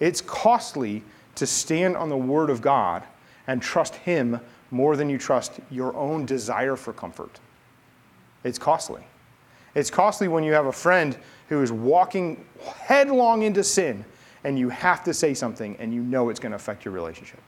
[0.00, 1.04] It's costly
[1.36, 3.04] to stand on the word of God
[3.46, 7.40] and trust Him more than you trust your own desire for comfort.
[8.44, 9.02] It's costly.
[9.74, 11.16] It's costly when you have a friend
[11.48, 12.44] who is walking
[12.80, 14.04] headlong into sin
[14.44, 17.40] and you have to say something and you know it's going to affect your relationship.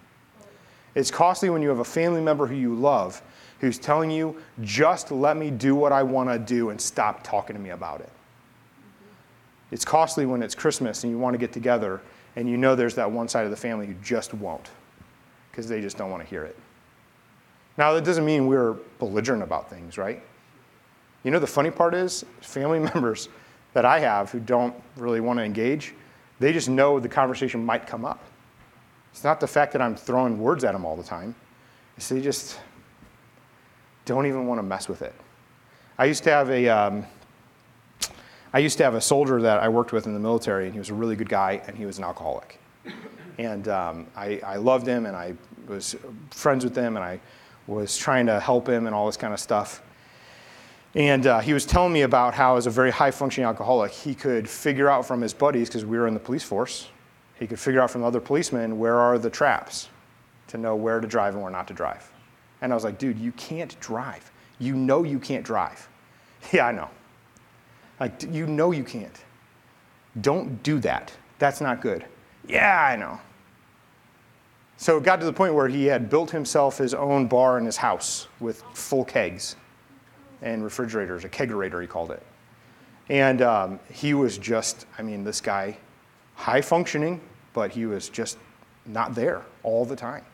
[0.95, 3.21] It's costly when you have a family member who you love
[3.61, 7.57] who's telling you, just let me do what I want to do and stop talking
[7.57, 8.11] to me about it.
[9.71, 12.01] It's costly when it's Christmas and you want to get together
[12.37, 14.71] and you know there's that one side of the family who just won't
[15.55, 16.59] because they just don't want to hear it.
[17.79, 20.21] Now, that doesn't mean we're belligerent about things, right?
[21.23, 23.29] You know, the funny part is, family members
[23.73, 25.95] that I have who don't really want to engage,
[26.41, 28.21] they just know the conversation might come up.
[29.13, 31.37] It's not the fact that I'm throwing words at them all the time,
[31.97, 32.59] it's they just
[34.07, 35.15] don't even want to mess with it.
[35.99, 37.07] I used to have a, um,
[38.53, 40.81] I used to have a soldier that I worked with in the military, and he
[40.81, 42.59] was a really good guy, and he was an alcoholic.
[43.39, 45.35] And um, I, I, loved him, and I
[45.67, 45.97] was
[46.31, 47.21] friends with him, and I
[47.67, 49.83] was trying to help him and all this kind of stuff.
[50.95, 54.15] And uh, he was telling me about how, as a very high functioning alcoholic, he
[54.15, 56.89] could figure out from his buddies, because we were in the police force,
[57.39, 59.89] he could figure out from other policemen where are the traps
[60.47, 62.11] to know where to drive and where not to drive.
[62.63, 64.31] And I was like, dude, you can't drive.
[64.61, 65.89] You know you can't drive.
[66.53, 66.91] Yeah, I know.
[67.99, 69.25] Like, you know you can't.
[70.21, 71.11] Don't do that.
[71.39, 72.05] That's not good.
[72.47, 73.21] Yeah, I know.
[74.77, 77.65] So it got to the point where he had built himself his own bar in
[77.65, 79.57] his house with full kegs
[80.43, 82.23] and refrigerators, a kegerator, he called it.
[83.09, 85.77] And um, he was just, I mean, this guy,
[86.35, 87.21] high functioning,
[87.53, 88.39] but he was just
[88.87, 90.25] not there all the time.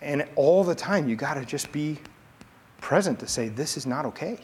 [0.00, 1.98] And all the time, you got to just be
[2.80, 4.38] present to say, this is not okay.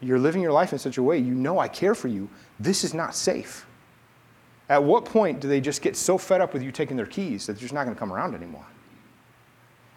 [0.00, 2.28] You're living your life in such a way, you know I care for you.
[2.58, 3.66] This is not safe.
[4.72, 7.46] At what point do they just get so fed up with you taking their keys
[7.46, 8.64] that they're just not going to come around anymore?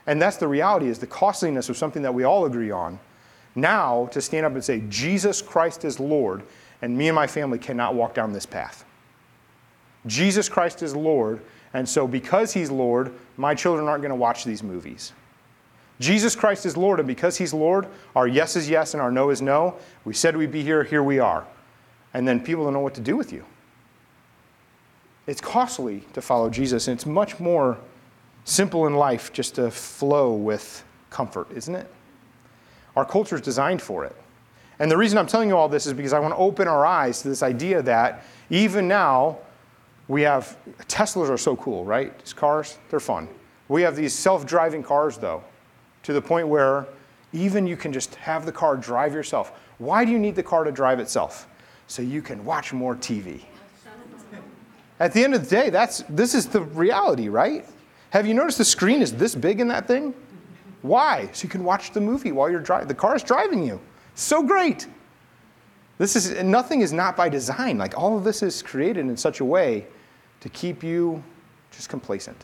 [0.06, 3.00] And that's the reality is the costliness of something that we all agree on.
[3.56, 6.44] Now to stand up and say, Jesus Christ is Lord,
[6.82, 8.84] and me and my family cannot walk down this path.
[10.08, 11.40] Jesus Christ is Lord,
[11.74, 15.14] and so because he's Lord, my children aren't going to watch these movies.
[16.02, 19.30] Jesus Christ is Lord, and because He's Lord, our yes is yes and our no
[19.30, 19.78] is no.
[20.04, 21.48] We said we'd be here, here we are.
[22.14, 23.46] And then people don't know what to do with you.
[25.28, 27.78] It's costly to follow Jesus, and it's much more
[28.44, 31.92] simple in life just to flow with comfort, isn't it?
[32.96, 34.16] Our culture is designed for it.
[34.80, 36.86] And the reason I'm telling you all this is because I want to open our
[36.86, 39.40] eyes to this idea that even now,
[40.08, 40.58] we have
[40.88, 42.18] Teslas are so cool, right?
[42.20, 43.28] These cars, they're fun.
[43.68, 45.44] We have these self driving cars, though
[46.06, 46.86] to the point where
[47.34, 49.60] even you can just have the car drive yourself.
[49.80, 51.48] Why do you need the car to drive itself?
[51.88, 53.42] So you can watch more TV.
[55.00, 57.66] At the end of the day, that's, this is the reality, right?
[58.12, 60.14] Have you noticed the screen is this big in that thing?
[60.82, 61.30] Why?
[61.34, 62.88] So you can watch the movie while you're driving.
[62.88, 63.82] The car is driving you.
[64.14, 64.88] So great.
[65.98, 67.78] This is nothing is not by design.
[67.78, 69.86] Like all of this is created in such a way
[70.42, 71.24] to keep you
[71.72, 72.38] just complacent.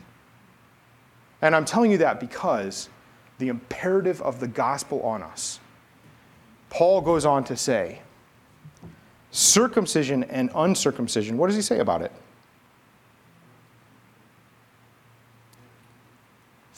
[1.42, 2.90] And I'm telling you that because
[3.38, 5.60] the imperative of the gospel on us.
[6.70, 8.00] Paul goes on to say,
[9.32, 12.12] circumcision and uncircumcision, what does he say about it?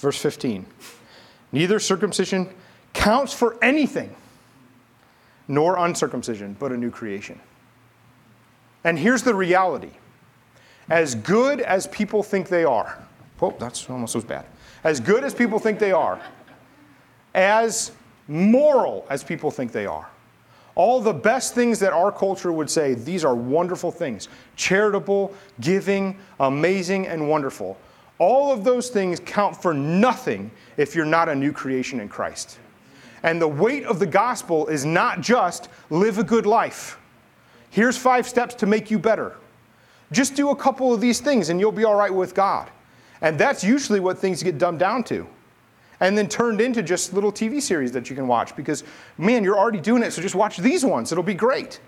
[0.04, 0.66] Verse 15
[1.54, 2.50] Neither circumcision
[2.92, 4.14] counts for anything,
[5.48, 7.40] nor uncircumcision, but a new creation.
[8.84, 9.92] And here's the reality
[10.90, 13.02] as good as people think they are,
[13.42, 14.46] oh, that's almost as bad.
[14.84, 16.20] As good as people think they are,
[17.34, 17.94] as
[18.28, 20.10] moral as people think they are.
[20.76, 26.18] All the best things that our culture would say, these are wonderful things charitable, giving,
[26.42, 27.78] amazing, and wonderful.
[28.20, 32.60] All of those things count for nothing if you're not a new creation in Christ.
[33.24, 37.00] And the weight of the gospel is not just live a good life.
[37.70, 39.36] Here's five steps to make you better.
[40.12, 42.70] Just do a couple of these things and you'll be all right with God.
[43.22, 45.28] And that's usually what things get dumbed down to
[46.00, 48.84] and then turned into just little TV series that you can watch because,
[49.18, 51.12] man, you're already doing it, so just watch these ones.
[51.12, 51.80] It'll be great.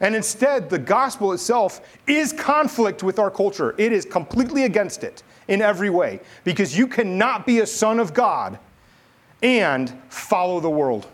[0.00, 3.74] And instead, the gospel itself is conflict with our culture.
[3.78, 8.12] It is completely against it in every way because you cannot be a son of
[8.14, 8.58] God
[9.42, 11.06] and follow the world.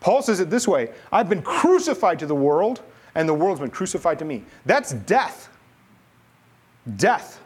[0.00, 2.80] Paul says it this way I've been crucified to the world,
[3.14, 4.44] and the world's been crucified to me.
[4.66, 5.48] That's death.
[6.96, 7.40] Death.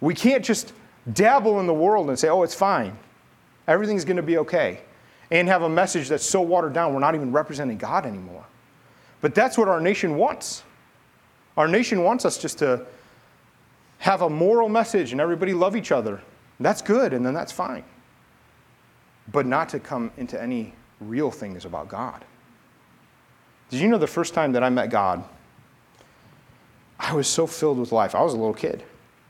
[0.00, 0.72] We can't just
[1.12, 2.96] dabble in the world and say, oh, it's fine.
[3.68, 4.80] Everything's going to be okay.
[5.30, 8.44] And have a message that's so watered down, we're not even representing God anymore.
[9.20, 10.62] But that's what our nation wants.
[11.56, 12.86] Our nation wants us just to
[14.00, 16.20] have a moral message and everybody love each other.
[16.58, 17.84] That's good, and then that's fine.
[19.32, 22.24] But not to come into any real things about God.
[23.70, 25.24] Did you know the first time that I met God,
[26.98, 28.14] I was so filled with life.
[28.14, 28.82] I was a little kid,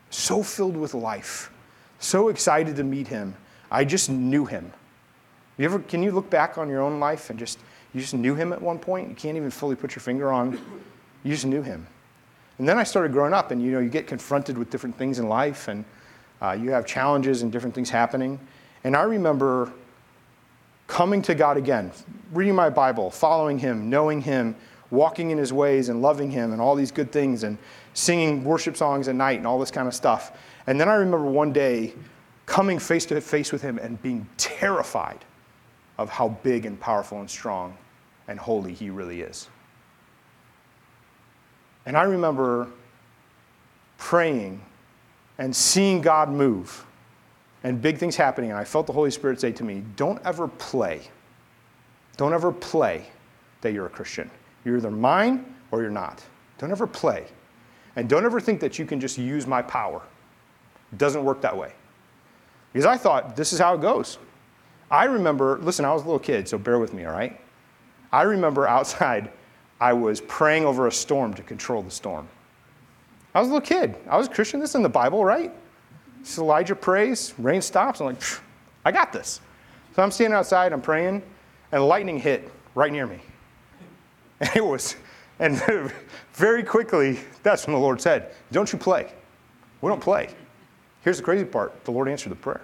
[0.09, 1.52] so filled with life
[2.00, 3.37] so excited to meet him.
[3.70, 4.72] I just knew him.
[5.59, 7.59] You ever, can you look back on your own life and just,
[7.92, 9.09] you just knew him at one point?
[9.09, 10.59] You can't even fully put your finger on,
[11.22, 11.87] you just knew him.
[12.61, 15.18] And then I started growing up, and you know, you get confronted with different things
[15.18, 15.83] in life, and
[16.42, 18.38] uh, you have challenges and different things happening.
[18.85, 19.73] And I remember
[20.87, 21.90] coming to God again,
[22.35, 24.55] reading my Bible, following Him, knowing Him,
[24.90, 27.57] walking in His ways, and loving Him, and all these good things, and
[27.94, 30.37] singing worship songs at night, and all this kind of stuff.
[30.66, 31.94] And then I remember one day
[32.44, 35.25] coming face to face with him and being terrified
[35.96, 37.75] of how big and powerful and strong
[38.29, 39.49] and holy he really is.
[41.87, 42.69] And I remember
[43.99, 44.61] praying
[45.38, 46.85] and seeing God move
[47.62, 50.49] and big things happening, and I felt the Holy Spirit say to me, Don't ever
[50.49, 51.03] play.
[52.16, 53.07] Don't ever play
[53.61, 54.31] that you're a Christian.
[54.64, 56.23] You're either mine or you're not.
[56.59, 57.27] Don't ever play.
[57.97, 60.03] And don't ever think that you can just use my power.
[60.93, 61.73] It doesn't work that way.
[62.73, 64.19] Because I thought, this is how it goes.
[64.90, 67.40] I remember, listen, I was a little kid, so bear with me, all right?
[68.12, 69.31] I remember outside,
[69.81, 72.29] I was praying over a storm to control the storm.
[73.35, 73.97] I was a little kid.
[74.09, 74.61] I was a Christian.
[74.61, 75.53] This is in the Bible, right?
[76.23, 78.01] So Elijah prays, rain stops.
[78.01, 78.23] I'm like,
[78.85, 79.40] I got this.
[79.95, 81.23] So I'm standing outside, I'm praying,
[81.73, 83.21] and lightning hit right near me.
[84.43, 84.97] And it was,
[85.38, 85.62] and
[86.33, 89.12] very quickly, that's when the Lord said, Don't you play.
[89.83, 90.31] We don't play.
[91.03, 92.62] Here's the crazy part the Lord answered the prayer.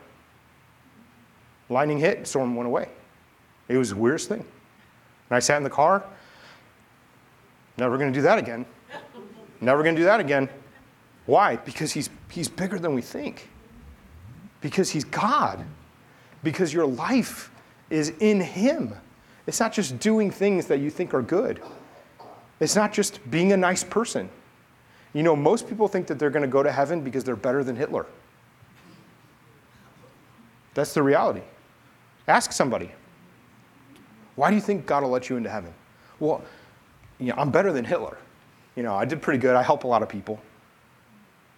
[1.68, 2.88] Lightning hit, storm went away.
[3.68, 4.40] It was the weirdest thing.
[4.40, 6.05] And I sat in the car,
[7.76, 8.66] never going to do that again.
[9.60, 10.48] Never going to do that again.
[11.26, 11.56] Why?
[11.56, 13.48] Because he's, he's bigger than we think.
[14.60, 15.64] Because he's God.
[16.42, 17.50] Because your life
[17.90, 18.94] is in him.
[19.46, 21.62] It's not just doing things that you think are good,
[22.58, 24.28] it's not just being a nice person.
[25.12, 27.64] You know, most people think that they're going to go to heaven because they're better
[27.64, 28.06] than Hitler.
[30.74, 31.40] That's the reality.
[32.28, 32.90] Ask somebody,
[34.34, 35.72] why do you think God will let you into heaven?
[36.20, 36.42] Well,
[37.18, 38.18] you know, I'm better than Hitler.
[38.74, 39.57] You know, I did pretty good.
[39.57, 40.40] I help a lot of people.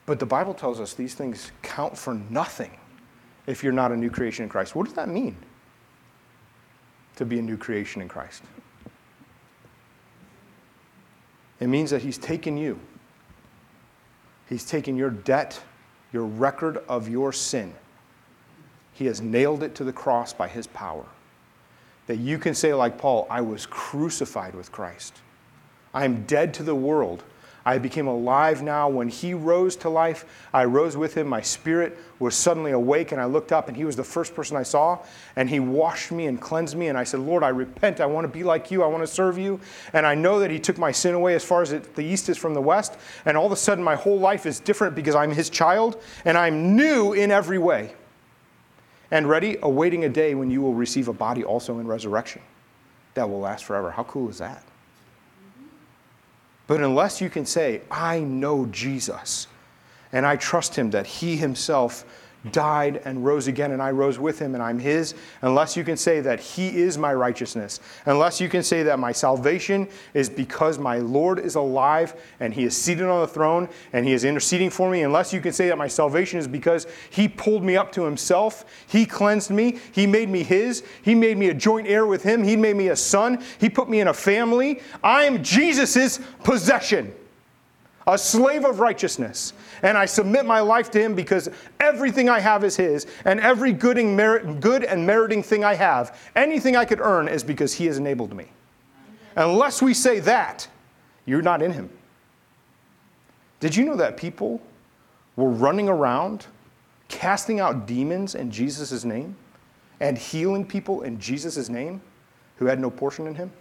[0.07, 2.71] But the Bible tells us these things count for nothing
[3.47, 4.75] if you're not a new creation in Christ.
[4.75, 5.37] What does that mean?
[7.17, 8.43] To be a new creation in Christ.
[11.61, 12.79] It means that He's taken you,
[14.49, 15.61] He's taken your debt,
[16.13, 17.75] your record of your sin.
[18.93, 21.05] He has nailed it to the cross by His power.
[22.07, 25.21] That you can say, like Paul, I was crucified with Christ.
[25.93, 27.23] I am dead to the world.
[27.69, 28.89] I became alive now.
[28.89, 30.25] When he rose to life,
[30.55, 31.27] I rose with him.
[31.27, 34.57] My spirit was suddenly awake, and I looked up, and he was the first person
[34.57, 35.01] I saw.
[35.37, 36.89] And he washed me and cleansed me.
[36.89, 38.01] And I said, Lord, I repent.
[38.01, 38.83] I want to be like you.
[38.83, 39.61] I want to serve you.
[39.93, 42.31] And I know that he took my sin away as far as it, the east
[42.31, 42.97] is from the west.
[43.27, 46.39] And all of a sudden, my whole life is different because I'm his child, and
[46.39, 47.93] I'm new in every way.
[49.11, 52.41] And ready, awaiting a day when you will receive a body also in resurrection
[53.13, 53.91] that will last forever.
[53.91, 54.63] How cool is that?
[56.69, 59.49] But unless you can say, I know Jesus
[60.13, 62.05] and I trust him that he himself
[62.53, 65.97] died and rose again, and I rose with him and I'm his, unless you can
[65.97, 70.79] say that he is my righteousness, unless you can say that my salvation is because
[70.79, 74.71] my Lord is alive and he is seated on the throne and he is interceding
[74.71, 77.93] for me, unless you can say that my salvation is because he pulled me up
[77.93, 82.07] to himself, he cleansed me, he made me his, he made me a joint heir
[82.07, 85.43] with him, he made me a son, he put me in a family, I am
[85.43, 87.15] Jesus's possession
[88.09, 89.53] a slave of righteousness.
[89.83, 93.73] And I submit my life to him because everything I have is his, and every
[93.73, 97.75] good and, merit, good and meriting thing I have, anything I could earn, is because
[97.75, 98.47] he has enabled me.
[99.37, 100.67] Unless we say that,
[101.27, 101.91] you're not in him.
[103.61, 104.61] Did you know that people
[105.37, 106.47] were running around
[107.09, 109.37] casting out demons in Jesus' name
[110.01, 112.01] and healing people in Jesus' name
[112.57, 113.53] who had no portion in him?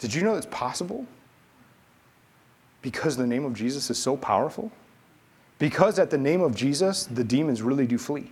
[0.00, 1.06] Did you know it's possible?
[2.84, 4.70] Because the name of Jesus is so powerful?
[5.58, 8.30] Because at the name of Jesus, the demons really do flee.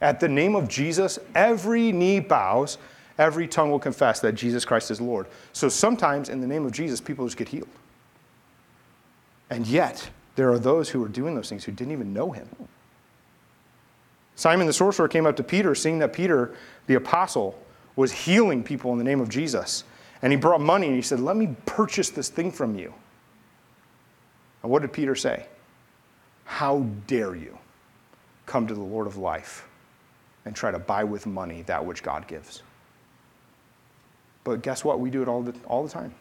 [0.00, 2.78] At the name of Jesus, every knee bows,
[3.18, 5.26] every tongue will confess that Jesus Christ is Lord.
[5.52, 7.68] So sometimes in the name of Jesus, people just get healed.
[9.50, 12.48] And yet, there are those who are doing those things who didn't even know him.
[14.36, 16.54] Simon the sorcerer came up to Peter, seeing that Peter,
[16.86, 17.62] the apostle,
[17.94, 19.84] was healing people in the name of Jesus.
[20.22, 22.94] And he brought money and he said, Let me purchase this thing from you.
[24.62, 25.46] And what did Peter say?
[26.44, 27.56] How dare you
[28.46, 29.66] come to the Lord of life
[30.44, 32.62] and try to buy with money that which God gives?
[34.44, 35.00] But guess what?
[35.00, 36.14] We do it all the, all the time.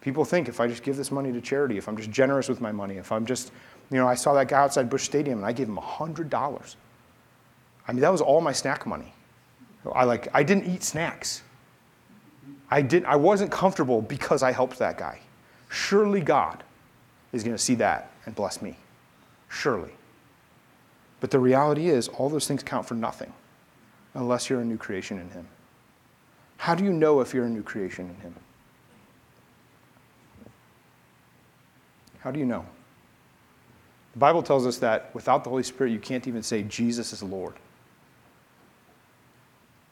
[0.00, 2.60] People think if I just give this money to charity, if I'm just generous with
[2.60, 3.50] my money, if I'm just,
[3.90, 6.76] you know, I saw that guy outside Busch Stadium and I gave him $100.
[7.88, 9.12] I mean, that was all my snack money.
[9.94, 11.42] I like, I didn't eat snacks.
[12.70, 15.20] I, didn't, I wasn't comfortable because I helped that guy.
[15.68, 16.64] Surely God
[17.36, 18.76] is going to see that and bless me.
[19.48, 19.92] Surely.
[21.20, 23.32] But the reality is, all those things count for nothing
[24.14, 25.46] unless you're a new creation in Him.
[26.56, 28.34] How do you know if you're a new creation in Him?
[32.20, 32.64] How do you know?
[34.12, 37.22] The Bible tells us that without the Holy Spirit, you can't even say Jesus is
[37.22, 37.54] Lord.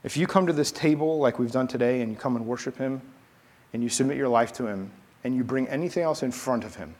[0.03, 2.77] If you come to this table like we've done today and you come and worship
[2.77, 3.01] Him
[3.73, 4.91] and you submit your life to Him
[5.25, 6.95] and you bring anything else in front of Him,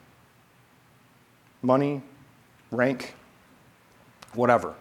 [1.65, 2.03] money,
[2.71, 3.15] rank,
[4.35, 4.75] whatever.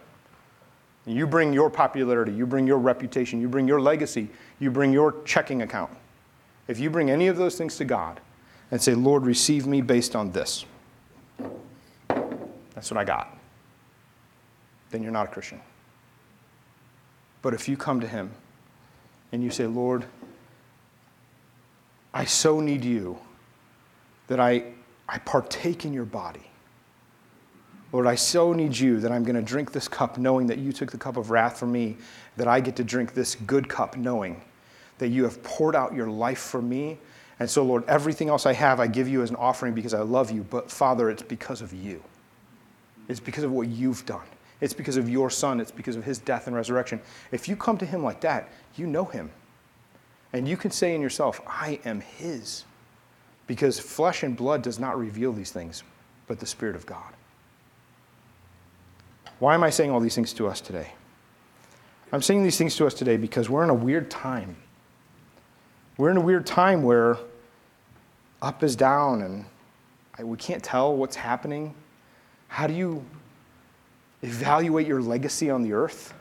[1.06, 4.28] You bring your popularity, you bring your reputation, you bring your legacy,
[4.58, 5.90] you bring your checking account.
[6.68, 8.20] If you bring any of those things to God
[8.70, 10.64] and say, Lord, receive me based on this,
[12.74, 13.36] that's what I got,
[14.90, 15.60] then you're not a Christian.
[17.42, 18.30] But if you come to Him
[19.32, 20.06] and you say, Lord,
[22.14, 23.18] I so need you
[24.28, 24.72] that I,
[25.08, 26.48] I partake in your body.
[27.94, 30.72] Lord, I so need you that I'm going to drink this cup knowing that you
[30.72, 31.96] took the cup of wrath for me,
[32.36, 34.42] that I get to drink this good cup knowing
[34.98, 36.98] that you have poured out your life for me.
[37.38, 40.00] And so, Lord, everything else I have, I give you as an offering because I
[40.00, 40.42] love you.
[40.42, 42.02] But, Father, it's because of you.
[43.08, 44.26] It's because of what you've done.
[44.60, 45.60] It's because of your Son.
[45.60, 47.00] It's because of his death and resurrection.
[47.30, 49.30] If you come to him like that, you know him.
[50.32, 52.64] And you can say in yourself, I am his.
[53.46, 55.84] Because flesh and blood does not reveal these things,
[56.26, 57.14] but the Spirit of God.
[59.44, 60.88] Why am I saying all these things to us today?
[62.14, 64.56] I'm saying these things to us today because we're in a weird time.
[65.98, 67.18] We're in a weird time where
[68.40, 69.44] up is down and
[70.26, 71.74] we can't tell what's happening.
[72.48, 73.04] How do you
[74.22, 76.14] evaluate your legacy on the earth?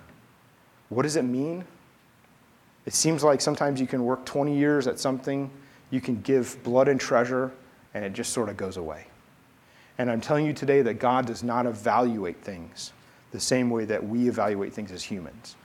[0.90, 1.64] What does it mean?
[2.86, 5.50] It seems like sometimes you can work 20 years at something,
[5.92, 7.54] you can give blood and treasure,
[7.94, 9.06] and it just sort of goes away.
[9.98, 12.92] And I'm telling you today that God does not evaluate things
[13.34, 15.58] the same way that we evaluate things as humans.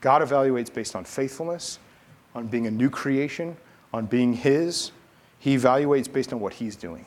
[0.00, 1.78] God evaluates based on faithfulness,
[2.34, 3.56] on being a new creation,
[3.92, 4.92] on being His.
[5.38, 7.06] He evaluates based on what He's doing.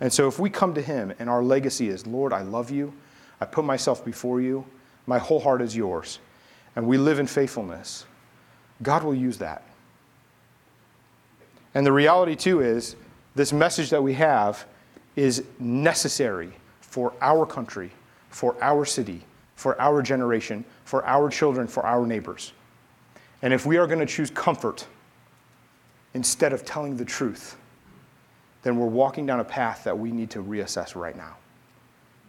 [0.00, 2.94] And so if we come to Him and our legacy is, Lord, I love you,
[3.40, 4.64] I put myself before you,
[5.06, 6.20] my whole heart is yours,
[6.76, 8.06] and we live in faithfulness,
[8.82, 9.62] God will use that.
[11.74, 12.96] And the reality, too, is
[13.34, 14.64] this message that we have
[15.16, 17.90] is necessary for our country,
[18.30, 19.22] for our city,
[19.56, 22.52] for our generation, for our children, for our neighbors.
[23.42, 24.86] And if we are going to choose comfort
[26.14, 27.56] instead of telling the truth,
[28.62, 31.36] then we're walking down a path that we need to reassess right now.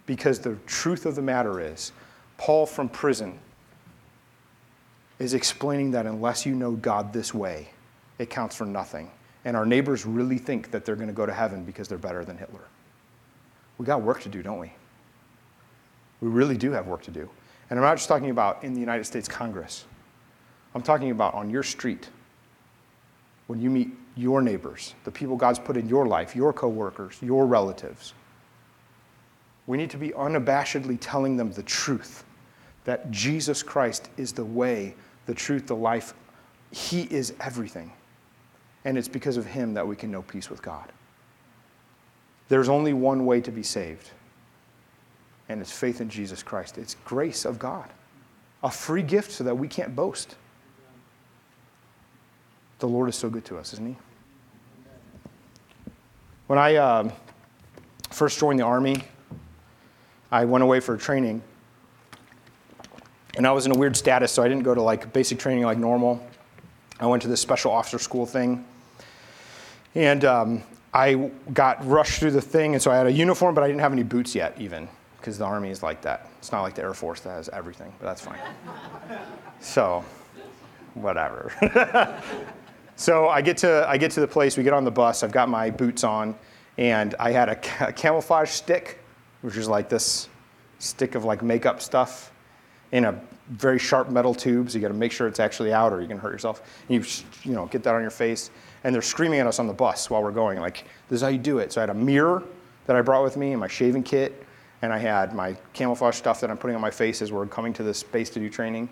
[0.05, 1.91] Because the truth of the matter is,
[2.37, 3.39] Paul from prison
[5.19, 7.69] is explaining that unless you know God this way,
[8.17, 9.11] it counts for nothing.
[9.45, 12.23] And our neighbors really think that they're going to go to heaven because they're better
[12.25, 12.61] than Hitler.
[13.77, 14.71] We got work to do, don't we?
[16.21, 17.29] We really do have work to do.
[17.69, 19.85] And I'm not just talking about in the United States Congress.
[20.73, 22.09] I'm talking about on your street,
[23.47, 27.45] when you meet your neighbors, the people God's put in your life, your coworkers, your
[27.45, 28.13] relatives.
[29.67, 32.23] We need to be unabashedly telling them the truth
[32.83, 34.95] that Jesus Christ is the way,
[35.25, 36.13] the truth, the life.
[36.71, 37.91] He is everything.
[38.85, 40.91] And it's because of him that we can know peace with God.
[42.49, 44.11] There's only one way to be saved,
[45.51, 46.77] and it's faith in Jesus Christ.
[46.77, 47.89] It's grace of God,
[48.63, 50.35] a free gift so that we can't boast.
[52.79, 53.95] The Lord is so good to us, isn't He?
[56.47, 57.11] When I uh,
[58.09, 59.03] first joined the Army,
[60.31, 61.41] I went away for training.
[63.37, 65.63] And I was in a weird status, so I didn't go to like basic training
[65.63, 66.25] like normal.
[66.99, 68.65] I went to this special officer school thing.
[69.95, 73.63] And um, I got rushed through the thing, and so I had a uniform, but
[73.63, 74.89] I didn't have any boots yet, even,
[75.21, 76.27] because the Army is like that.
[76.39, 78.39] It's not like the Air Force that has everything, but that's fine.
[79.59, 80.03] so,
[80.95, 81.53] whatever.
[82.95, 85.31] so I get, to, I get to the place, we get on the bus, I've
[85.31, 86.35] got my boots on,
[86.79, 88.99] and I had a, ca- a camouflage stick,
[89.41, 90.27] which is like this
[90.79, 92.31] stick of like makeup stuff
[92.91, 95.93] in a very sharp metal tube, so you got to make sure it's actually out,
[95.93, 96.61] or you can hurt yourself.
[96.89, 97.11] And you,
[97.43, 98.49] you know, get that on your face,
[98.83, 101.27] and they're screaming at us on the bus while we're going, like, "This is how
[101.27, 102.43] you do it." So I had a mirror
[102.87, 104.45] that I brought with me, and my shaving kit,
[104.81, 107.73] and I had my camouflage stuff that I'm putting on my face as we're coming
[107.73, 108.89] to this base to do training,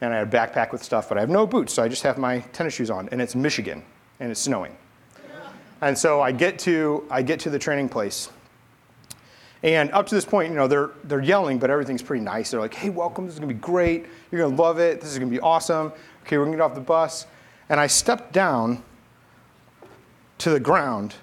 [0.00, 2.02] and I had a backpack with stuff, but I have no boots, so I just
[2.02, 3.84] have my tennis shoes on, and it's Michigan,
[4.20, 4.76] and it's snowing,
[5.80, 8.30] and so I get to I get to the training place.
[9.62, 12.52] And up to this point, you know, they're, they're yelling, but everything's pretty nice.
[12.52, 14.06] They're like, hey, welcome, this is gonna be great.
[14.30, 15.00] You're gonna love it.
[15.00, 15.92] This is gonna be awesome.
[16.24, 17.26] Okay, we're gonna get off the bus.
[17.68, 18.82] And I stepped down
[20.38, 21.16] to the ground,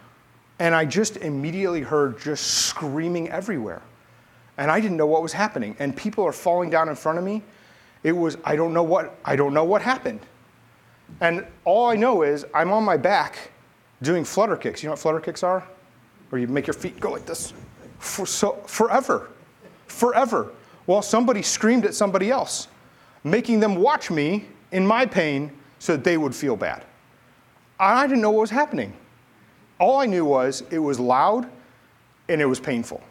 [0.59, 3.81] and I just immediately heard just screaming everywhere.
[4.57, 5.75] And I didn't know what was happening.
[5.79, 7.43] And people are falling down in front of me.
[8.03, 10.21] It was, I don't know what, I don't know what happened.
[11.21, 13.51] And all I know is I'm on my back
[14.01, 14.81] doing flutter kicks.
[14.81, 15.67] You know what flutter kicks are?
[16.29, 17.53] Where you make your feet go like this
[17.99, 19.29] for so forever,
[19.87, 20.51] forever,
[20.85, 22.67] while somebody screamed at somebody else,
[23.23, 26.83] making them watch me in my pain so that they would feel bad.
[27.79, 28.93] I didn't know what was happening.
[29.79, 31.49] All I knew was it was loud
[32.29, 33.03] and it was painful.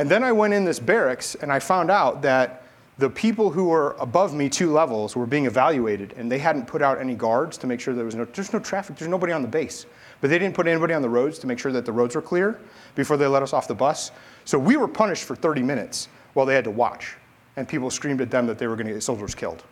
[0.00, 2.62] And then I went in this barracks and I found out that
[2.96, 6.80] the people who were above me two levels were being evaluated and they hadn't put
[6.80, 9.42] out any guards to make sure there was no there's no traffic there's nobody on
[9.42, 9.84] the base.
[10.22, 12.22] But they didn't put anybody on the roads to make sure that the roads were
[12.22, 12.58] clear
[12.94, 14.10] before they let us off the bus.
[14.46, 17.16] So we were punished for 30 minutes while they had to watch
[17.56, 19.62] and people screamed at them that they were going to get soldiers killed.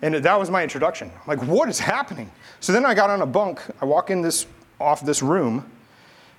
[0.00, 1.10] And that was my introduction.
[1.26, 2.30] Like what is happening?
[2.60, 4.46] So then i got on a bunk i walk in this
[4.78, 5.68] off this room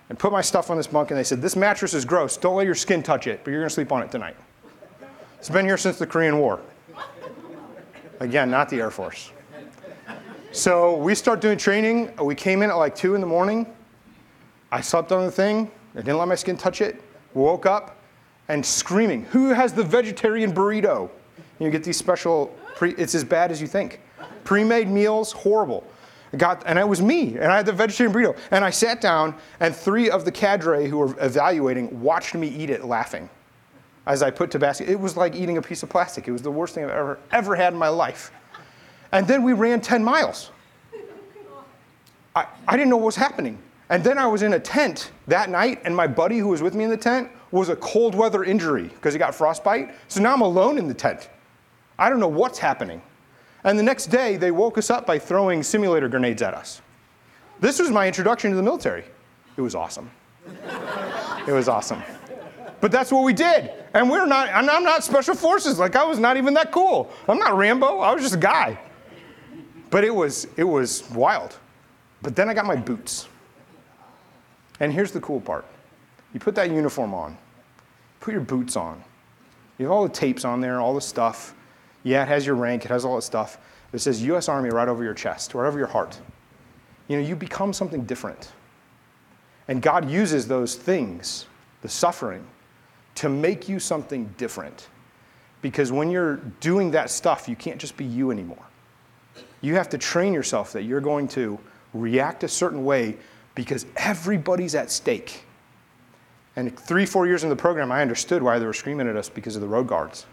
[0.10, 2.56] and put my stuff on this bunk and they said this mattress is gross don't
[2.56, 4.36] let your skin touch it but you're going to sleep on it tonight
[5.40, 6.60] it's been here since the Korean War.
[8.20, 9.32] Again, not the Air Force.
[10.52, 12.14] So we start doing training.
[12.22, 13.66] We came in at like 2 in the morning.
[14.70, 15.72] I slept on the thing.
[15.96, 17.02] I didn't let my skin touch it.
[17.34, 17.96] Woke up
[18.50, 21.10] and screaming, Who has the vegetarian burrito?
[21.60, 24.02] You get these special, pre, it's as bad as you think.
[24.44, 25.89] Pre made meals, horrible.
[26.38, 28.38] Got, and it was me, and I had the vegetarian burrito.
[28.52, 32.70] And I sat down, and three of the cadre who were evaluating watched me eat
[32.70, 33.30] it laughing
[34.06, 34.86] as I put Tabasco.
[34.86, 36.28] It was like eating a piece of plastic.
[36.28, 38.32] It was the worst thing I've ever, ever had in my life.
[39.12, 40.52] And then we ran 10 miles.
[42.36, 43.58] I, I didn't know what was happening.
[43.90, 46.76] And then I was in a tent that night, and my buddy who was with
[46.76, 49.96] me in the tent was a cold weather injury because he got frostbite.
[50.08, 51.28] So now I'm alone in the tent.
[51.98, 53.02] I don't know what's happening.
[53.64, 56.82] And the next day, they woke us up by throwing simulator grenades at us.
[57.60, 59.04] This was my introduction to the military.
[59.58, 60.10] It was awesome.
[61.48, 62.02] it was awesome.
[62.82, 63.72] But that's what we did.
[63.94, 65.78] And we're not, and I'm not special forces.
[65.80, 67.12] Like I was not even that cool.
[67.28, 68.00] I'm not Rambo.
[68.00, 68.80] I was just a guy.
[69.90, 71.58] But it was, it was wild.
[72.22, 73.28] But then I got my boots.
[74.80, 75.66] And here's the cool part.
[76.34, 77.38] You put that uniform on,
[78.20, 79.04] put your boots on.
[79.78, 81.54] You have all the tapes on there, all the stuff.
[82.04, 83.58] Yeah, it has your rank, it has all that stuff.
[83.92, 86.20] It says US Army right over your chest, right over your heart.
[87.08, 88.52] You know, you become something different.
[89.68, 91.46] And God uses those things,
[91.82, 92.46] the suffering,
[93.16, 94.88] to make you something different.
[95.62, 98.66] Because when you're doing that stuff, you can't just be you anymore.
[99.62, 101.60] You have to train yourself that you're going to
[101.94, 103.18] react a certain way
[103.56, 105.44] because everybody's at stake.
[106.56, 109.30] And three, four years in the program, I understood why they were screaming at us
[109.30, 110.26] because of the road guards.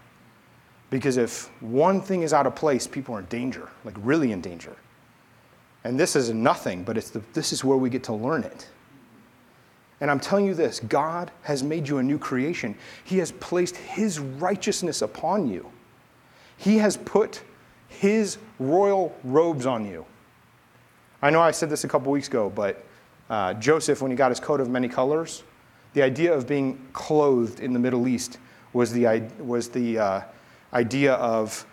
[0.90, 4.40] Because if one thing is out of place, people are in danger, like really in
[4.40, 4.76] danger.
[5.84, 8.68] And this is nothing, but it's the, this is where we get to learn it.
[10.00, 12.76] And I'm telling you this God has made you a new creation.
[13.04, 15.70] He has placed His righteousness upon you.
[16.56, 17.42] He has put
[17.88, 20.04] His royal robes on you.
[21.22, 22.84] I know I said this a couple weeks ago, but
[23.30, 25.42] uh, Joseph, when he got his coat of many colors,
[25.94, 28.38] the idea of being clothed in the Middle East
[28.72, 30.20] was the, was the uh,
[30.72, 31.66] idea of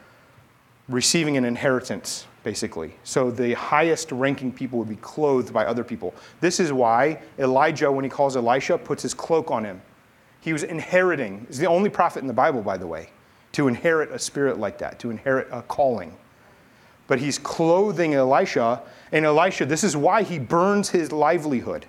[0.90, 2.94] receiving an inheritance basically.
[3.04, 6.14] So the highest ranking people would be clothed by other people.
[6.42, 9.82] This is why Elijah, when he calls Elisha, puts his cloak on him.
[10.42, 13.10] He was inheriting, he's the only prophet in the Bible, by the way,
[13.54, 16.16] to inherit a spirit like that, to inherit a calling.
[17.08, 18.82] But he's clothing Elisha,
[19.12, 21.86] and Elisha, this is why he burns his livelihood.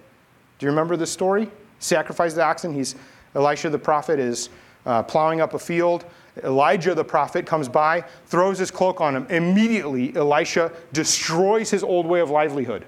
[0.58, 1.50] Do you remember this story?
[1.80, 2.72] Sacrifice the oxen.
[2.72, 2.94] He's
[3.34, 4.50] Elisha the prophet is
[4.86, 6.04] uh, plowing up a field.
[6.42, 9.26] Elijah the prophet comes by, throws his cloak on him.
[9.30, 12.84] Immediately, Elisha destroys his old way of livelihood,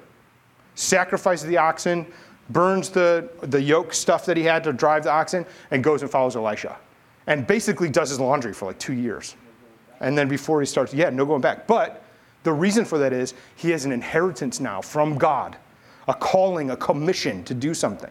[0.74, 2.06] sacrifices the oxen,
[2.50, 6.10] burns the, the yoke stuff that he had to drive the oxen, and goes and
[6.10, 6.76] follows Elisha.
[7.28, 9.36] And basically does his laundry for like two years.
[10.00, 11.66] And then before he starts, yeah, no going back.
[11.66, 12.02] But
[12.42, 15.56] the reason for that is he has an inheritance now from God,
[16.06, 18.10] a calling, a commission to do something.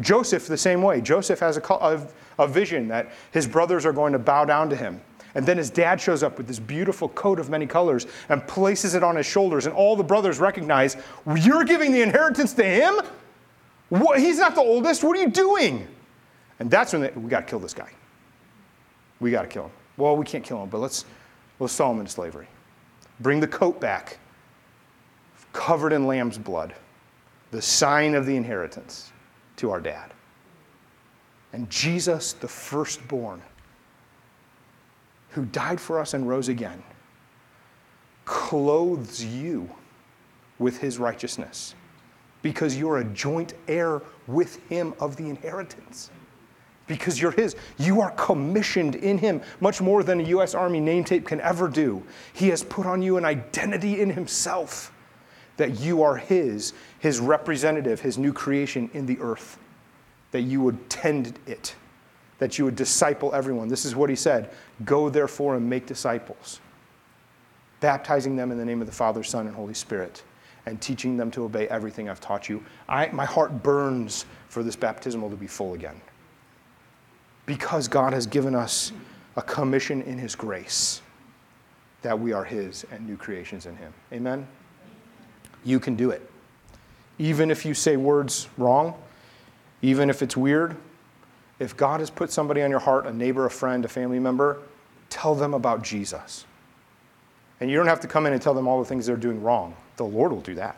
[0.00, 1.00] Joseph, the same way.
[1.00, 2.06] Joseph has a, a,
[2.38, 5.00] a, vision that his brothers are going to bow down to him.
[5.36, 8.94] And then his dad shows up with this beautiful coat of many colors and places
[8.94, 9.66] it on his shoulders.
[9.66, 10.96] And all the brothers recognize,
[11.36, 13.00] You're giving the inheritance to him?
[13.88, 14.18] What?
[14.18, 15.04] He's not the oldest.
[15.04, 15.86] What are you doing?
[16.58, 17.90] And that's when they, we got to kill this guy.
[19.20, 19.72] We got to kill him.
[19.96, 21.04] Well, we can't kill him, but let's,
[21.58, 22.48] let's sell him into slavery.
[23.20, 24.18] Bring the coat back,
[25.52, 26.74] covered in lamb's blood,
[27.52, 29.12] the sign of the inheritance
[29.56, 30.12] to our dad.
[31.52, 33.42] And Jesus, the firstborn,
[35.30, 36.82] who died for us and rose again,
[38.24, 39.70] clothes you
[40.58, 41.74] with his righteousness
[42.42, 46.10] because you're a joint heir with him of the inheritance.
[46.86, 47.56] Because you're his.
[47.78, 50.54] You are commissioned in him much more than a U.S.
[50.54, 52.02] Army name tape can ever do.
[52.34, 54.92] He has put on you an identity in himself
[55.56, 59.58] that you are His, His representative, His new creation in the earth,
[60.32, 61.76] that you would tend it,
[62.38, 63.68] that you would disciple everyone.
[63.68, 64.50] This is what He said
[64.84, 66.60] Go therefore and make disciples,
[67.80, 70.22] baptizing them in the name of the Father, Son, and Holy Spirit,
[70.66, 72.64] and teaching them to obey everything I've taught you.
[72.88, 76.00] I, my heart burns for this baptismal to be full again.
[77.46, 78.92] because God has given us
[79.36, 81.02] a commission in His grace
[82.02, 83.92] that we are His and new creations in Him.
[84.12, 84.46] Amen?
[85.64, 86.30] You can do it.
[87.18, 88.94] Even if you say words wrong,
[89.82, 90.76] even if it's weird,
[91.58, 94.60] if God has put somebody on your heart, a neighbor, a friend, a family member,
[95.10, 96.44] tell them about Jesus.
[97.60, 99.42] And you don't have to come in and tell them all the things they're doing
[99.42, 99.76] wrong.
[99.96, 100.76] The Lord will do that.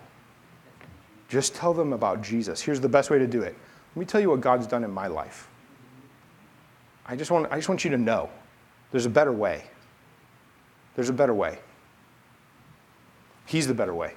[1.29, 2.61] Just tell them about Jesus.
[2.61, 3.57] Here's the best way to do it.
[3.95, 5.49] Let me tell you what God's done in my life.
[7.07, 8.29] I just want, I just want you to know
[8.91, 9.65] there's a better way.
[10.95, 11.59] There's a better way.
[13.47, 14.15] He's the better way.